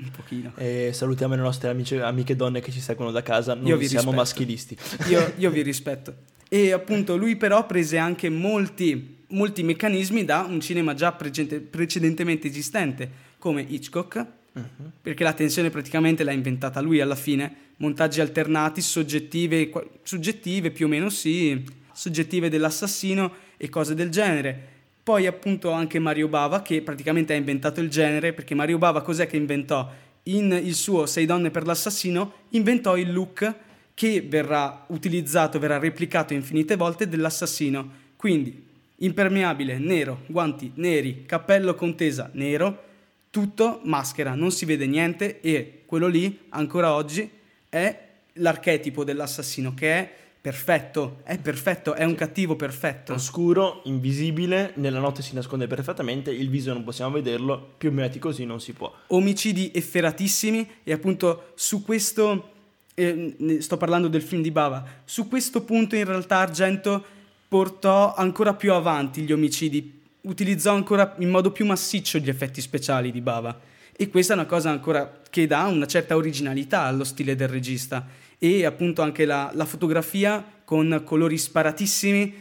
un 0.01 0.11
pochino. 0.11 0.51
E 0.55 0.91
salutiamo 0.93 1.35
le 1.35 1.41
nostre 1.41 1.69
amiche, 1.69 2.01
amiche 2.01 2.35
donne 2.35 2.59
che 2.59 2.71
ci 2.71 2.81
seguono 2.81 3.11
da 3.11 3.21
casa, 3.21 3.53
non 3.53 3.65
siamo 3.65 3.79
rispetto. 3.79 4.11
maschilisti. 4.11 4.77
Io, 5.09 5.33
io, 5.37 5.49
vi 5.51 5.61
rispetto. 5.61 6.15
E 6.49 6.71
appunto 6.71 7.15
lui 7.15 7.35
però 7.35 7.65
prese 7.65 7.97
anche 7.97 8.29
molti, 8.29 9.23
molti 9.27 9.63
meccanismi 9.63 10.25
da 10.25 10.45
un 10.47 10.59
cinema 10.59 10.93
già 10.93 11.11
precedentemente 11.13 12.47
esistente, 12.47 13.09
come 13.37 13.61
Hitchcock, 13.61 14.25
uh-huh. 14.51 14.91
perché 15.01 15.23
la 15.23 15.33
tensione 15.33 15.69
praticamente 15.69 16.23
l'ha 16.23 16.33
inventata 16.33 16.81
lui 16.81 16.99
alla 16.99 17.15
fine, 17.15 17.55
montaggi 17.77 18.19
alternati, 18.19 18.81
soggettive, 18.81 19.71
soggettive 20.03 20.71
più 20.71 20.87
o 20.87 20.89
meno 20.89 21.09
sì, 21.09 21.63
soggettive 21.93 22.49
dell'assassino 22.49 23.31
e 23.57 23.69
cose 23.69 23.93
del 23.93 24.09
genere 24.09 24.70
poi 25.03 25.25
appunto 25.25 25.71
anche 25.71 25.99
Mario 25.99 26.27
Bava 26.27 26.61
che 26.61 26.81
praticamente 26.81 27.33
ha 27.33 27.35
inventato 27.35 27.81
il 27.81 27.89
genere 27.89 28.33
perché 28.33 28.53
Mario 28.53 28.77
Bava 28.77 29.01
cos'è 29.01 29.27
che 29.27 29.37
inventò? 29.37 29.89
In 30.23 30.51
il 30.63 30.75
suo 30.75 31.07
Sei 31.07 31.25
donne 31.25 31.49
per 31.49 31.65
l'assassino 31.65 32.33
inventò 32.49 32.95
il 32.95 33.11
look 33.11 33.55
che 33.93 34.21
verrà 34.21 34.85
utilizzato, 34.87 35.59
verrà 35.59 35.79
replicato 35.79 36.33
infinite 36.33 36.75
volte 36.75 37.07
dell'assassino. 37.07 37.99
Quindi 38.15 38.67
impermeabile, 38.97 39.79
nero, 39.79 40.21
guanti 40.27 40.71
neri, 40.75 41.23
cappello 41.25 41.73
contesa 41.73 42.29
nero, 42.33 42.83
tutto 43.31 43.81
maschera, 43.83 44.35
non 44.35 44.51
si 44.51 44.65
vede 44.65 44.85
niente 44.85 45.39
e 45.41 45.83
quello 45.85 46.07
lì 46.07 46.45
ancora 46.49 46.93
oggi 46.93 47.29
è 47.69 48.09
l'archetipo 48.33 49.03
dell'assassino 49.03 49.73
che 49.73 49.91
è 49.93 50.15
perfetto, 50.41 51.19
è 51.23 51.37
perfetto, 51.37 51.93
è 51.93 52.03
un 52.03 52.15
cattivo 52.15 52.55
perfetto. 52.55 53.13
Oscuro, 53.13 53.81
invisibile, 53.85 54.73
nella 54.75 54.99
notte 54.99 55.21
si 55.21 55.35
nasconde 55.35 55.67
perfettamente, 55.67 56.31
il 56.31 56.49
viso 56.49 56.73
non 56.73 56.83
possiamo 56.83 57.11
vederlo, 57.11 57.73
più 57.77 57.93
o 57.95 58.19
così 58.19 58.43
non 58.45 58.59
si 58.59 58.73
può. 58.73 58.91
Omicidi 59.07 59.71
efferatissimi 59.73 60.67
e 60.83 60.91
appunto 60.91 61.51
su 61.53 61.83
questo, 61.83 62.49
eh, 62.95 63.57
sto 63.59 63.77
parlando 63.77 64.07
del 64.07 64.23
film 64.23 64.41
di 64.41 64.49
Bava, 64.49 64.83
su 65.05 65.27
questo 65.27 65.61
punto 65.63 65.95
in 65.95 66.05
realtà 66.05 66.37
Argento 66.37 67.05
portò 67.47 68.15
ancora 68.15 68.55
più 68.55 68.73
avanti 68.73 69.21
gli 69.21 69.31
omicidi, 69.31 69.99
utilizzò 70.21 70.73
ancora 70.73 71.15
in 71.19 71.29
modo 71.29 71.51
più 71.51 71.65
massiccio 71.65 72.17
gli 72.17 72.29
effetti 72.29 72.61
speciali 72.61 73.11
di 73.11 73.21
Bava 73.21 73.69
e 74.01 74.09
questa 74.09 74.33
è 74.33 74.35
una 74.35 74.45
cosa 74.45 74.71
ancora 74.71 75.19
che 75.29 75.45
dà 75.45 75.65
una 75.65 75.85
certa 75.85 76.15
originalità 76.15 76.81
allo 76.81 77.03
stile 77.03 77.35
del 77.35 77.47
regista 77.47 78.07
e 78.43 78.65
appunto 78.65 79.03
anche 79.03 79.25
la, 79.25 79.51
la 79.53 79.65
fotografia 79.65 80.43
con 80.65 81.03
colori 81.05 81.37
sparatissimi, 81.37 82.33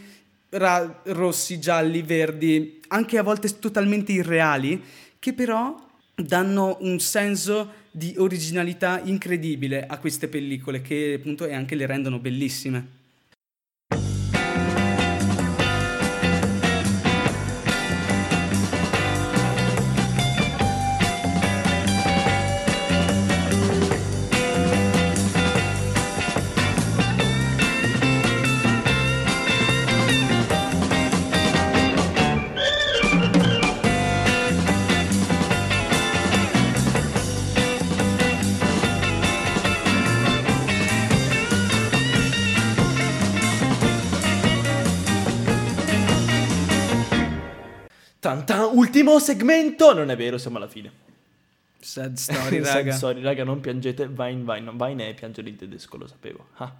ra- 0.49 1.03
rossi, 1.05 1.61
gialli, 1.61 2.01
verdi, 2.01 2.81
anche 2.89 3.19
a 3.19 3.23
volte 3.23 3.59
totalmente 3.59 4.13
irreali, 4.13 4.83
che 5.19 5.35
però 5.35 5.77
danno 6.15 6.79
un 6.81 6.99
senso 7.01 7.73
di 7.91 8.15
originalità 8.17 9.03
incredibile 9.05 9.87
a 9.87 9.99
queste 9.99 10.29
pellicole 10.29 10.81
che 10.81 11.17
appunto 11.19 11.45
e 11.45 11.53
anche 11.53 11.75
le 11.75 11.85
rendono 11.85 12.19
bellissime. 12.19 13.00
Ultimo 48.91 49.21
segmento! 49.21 49.95
Non 49.95 50.11
è 50.11 50.17
vero, 50.17 50.37
siamo 50.37 50.57
alla 50.57 50.67
fine. 50.67 50.91
Sad 51.79 52.17
story, 52.17 52.59
raga. 52.61 52.91
Sad 52.91 52.91
story, 52.91 53.23
raga, 53.23 53.45
non 53.45 53.61
piangete. 53.61 54.11
Wein, 54.17 54.43
Wein. 54.43 54.69
Wein 54.77 54.99
è 54.99 55.15
piangere 55.15 55.49
in 55.49 55.57
tedesco, 55.57 55.97
lo 55.97 56.09
sapevo. 56.09 56.49
Ah. 56.57 56.75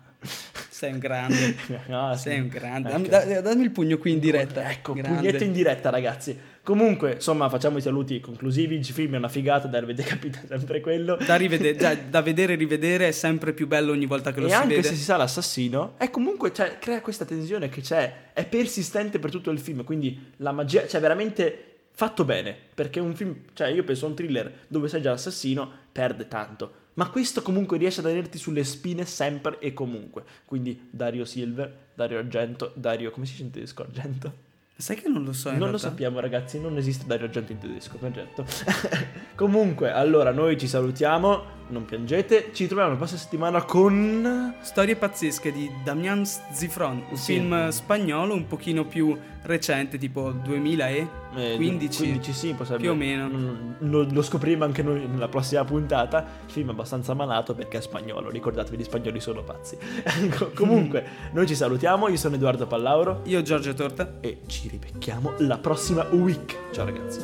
Sei 0.69 0.93
un 0.93 0.99
grande. 0.99 1.57
ah, 1.89 2.17
Sei 2.17 2.41
un 2.41 2.49
grande. 2.49 2.91
Dammi, 2.91 3.07
ecco. 3.07 3.41
dammi, 3.43 3.63
il 3.63 3.71
pugno 3.71 3.97
qui 3.97 4.11
in 4.11 4.19
diretta. 4.19 4.69
Ecco, 4.69 4.95
grande. 4.95 5.19
pugnetto 5.21 5.45
in 5.45 5.53
diretta, 5.53 5.91
ragazzi. 5.91 6.37
Comunque, 6.65 7.13
insomma, 7.13 7.49
facciamo 7.49 7.79
i 7.79 7.81
saluti 7.81 8.19
conclusivi. 8.19 8.75
Il 8.75 8.85
film 8.85 9.15
è 9.15 9.19
una 9.19 9.29
figata, 9.29 9.69
da 9.69 9.79
rivedere 9.79 10.09
capita 10.11 10.41
sempre 10.49 10.81
quello. 10.81 11.17
Da, 11.25 11.37
rivede- 11.37 11.77
da, 11.77 11.95
da 11.95 12.23
vedere 12.23 12.55
e 12.55 12.57
rivedere 12.57 13.07
è 13.07 13.13
sempre 13.13 13.53
più 13.53 13.69
bello 13.69 13.93
ogni 13.93 14.07
volta 14.07 14.33
che 14.33 14.41
lo 14.41 14.47
e 14.47 14.51
si 14.51 14.57
anche 14.57 14.75
vede. 14.75 14.89
se 14.89 14.97
si 14.97 15.05
sa 15.05 15.17
l'assassino, 15.17 15.95
è 15.97 16.11
comunque, 16.11 16.53
cioè, 16.53 16.79
crea 16.81 17.01
questa 17.01 17.25
tensione 17.25 17.69
che 17.69 17.81
c'è, 17.81 18.33
è 18.33 18.45
persistente 18.45 19.21
per 19.21 19.31
tutto 19.31 19.51
il 19.51 19.61
film, 19.61 19.85
quindi 19.85 20.33
la 20.39 20.51
magia, 20.51 20.89
cioè, 20.89 21.01
veramente 21.01 21.70
fatto 22.01 22.25
bene, 22.25 22.57
perché 22.75 22.99
un 22.99 23.15
film, 23.15 23.37
cioè, 23.53 23.69
io 23.69 23.85
penso 23.85 24.07
a 24.07 24.09
un 24.09 24.15
thriller 24.15 24.51
dove 24.69 24.89
sai 24.89 25.03
già 25.03 25.11
l'assassino, 25.11 25.71
perde 25.93 26.29
tanto. 26.29 26.73
Ma 26.95 27.11
questo 27.11 27.43
comunque 27.43 27.77
riesce 27.77 28.01
a 28.01 28.05
tenerti 28.05 28.39
sulle 28.39 28.65
spine 28.65 29.05
sempre 29.05 29.59
e 29.59 29.75
comunque. 29.75 30.25
Quindi 30.47 30.89
Dario 30.91 31.27
Silver, 31.27 31.89
Dario 31.93 32.17
Argento, 32.17 32.73
Dario, 32.75 33.11
come 33.11 33.27
si 33.27 33.33
dice 33.33 33.45
in 33.45 33.51
tedesco 33.51 33.83
Argento? 33.83 34.33
Sai 34.75 34.97
che 34.97 35.09
non 35.11 35.25
lo 35.25 35.35
so 35.35 35.51
non 35.51 35.59
lo 35.59 35.67
realtà. 35.67 35.89
sappiamo 35.89 36.21
ragazzi, 36.21 36.59
non 36.59 36.79
esiste 36.79 37.05
Dario 37.07 37.27
Argento 37.27 37.53
in 37.53 37.59
tedesco, 37.59 37.99
Argento. 38.01 38.47
Comunque, 39.37 39.93
allora 39.93 40.31
noi 40.33 40.57
ci 40.57 40.67
salutiamo, 40.69 41.45
non 41.71 41.85
piangete, 41.85 42.51
ci 42.53 42.67
troviamo 42.67 42.91
la 42.91 42.97
prossima 42.97 43.19
settimana 43.21 43.63
con... 43.63 44.55
Storie 44.61 44.97
pazzesche 44.97 45.53
di 45.53 45.71
Damian 45.85 46.25
Zifron, 46.25 47.03
un 47.11 47.17
Sì. 47.17 47.35
film 47.35 47.69
spagnolo 47.71 48.35
un 48.35 48.47
pochino 48.47 48.85
più 48.85 49.17
recente, 49.43 49.97
tipo 49.99 50.31
2015. 50.33 51.09
eh, 51.37 51.57
15, 51.57 51.99
15 52.03 52.33
sì, 52.33 52.53
possiamo- 52.55 52.81
più 52.81 52.91
o 52.91 52.95
meno. 52.95 53.29
Mm, 53.29 53.73
Lo, 53.91 54.07
lo 54.11 54.23
scopriremo 54.23 54.65
anche 54.65 54.83
noi 54.83 55.07
nella 55.07 55.29
prossima 55.29 55.65
puntata. 55.65 56.27
Il 56.47 56.53
film 56.53 56.69
abbastanza 56.71 57.15
malato 57.15 57.55
perché 57.55 57.79
è 57.79 57.81
spagnolo, 57.81 58.29
ricordatevi 58.31 58.77
gli 58.77 58.85
spagnoli 58.85 59.21
sono 59.21 59.43
pazzi. 59.43 59.77
Co- 60.37 60.51
Comunque, 60.55 61.05
noi 61.33 61.47
ci 61.47 61.55
salutiamo, 61.55 62.09
io 62.09 62.17
sono 62.17 62.35
Edoardo 62.35 62.67
Pallauro 62.67 63.23
Io 63.25 63.41
Giorgio 63.43 63.73
Torta. 63.75 64.19
e 64.21 64.41
ci 64.47 64.69
ribecchiamo 64.69 65.35
la 65.39 65.59
prossima 65.59 66.07
week. 66.11 66.57
Ciao 66.73 66.85
ragazzi. 66.85 67.21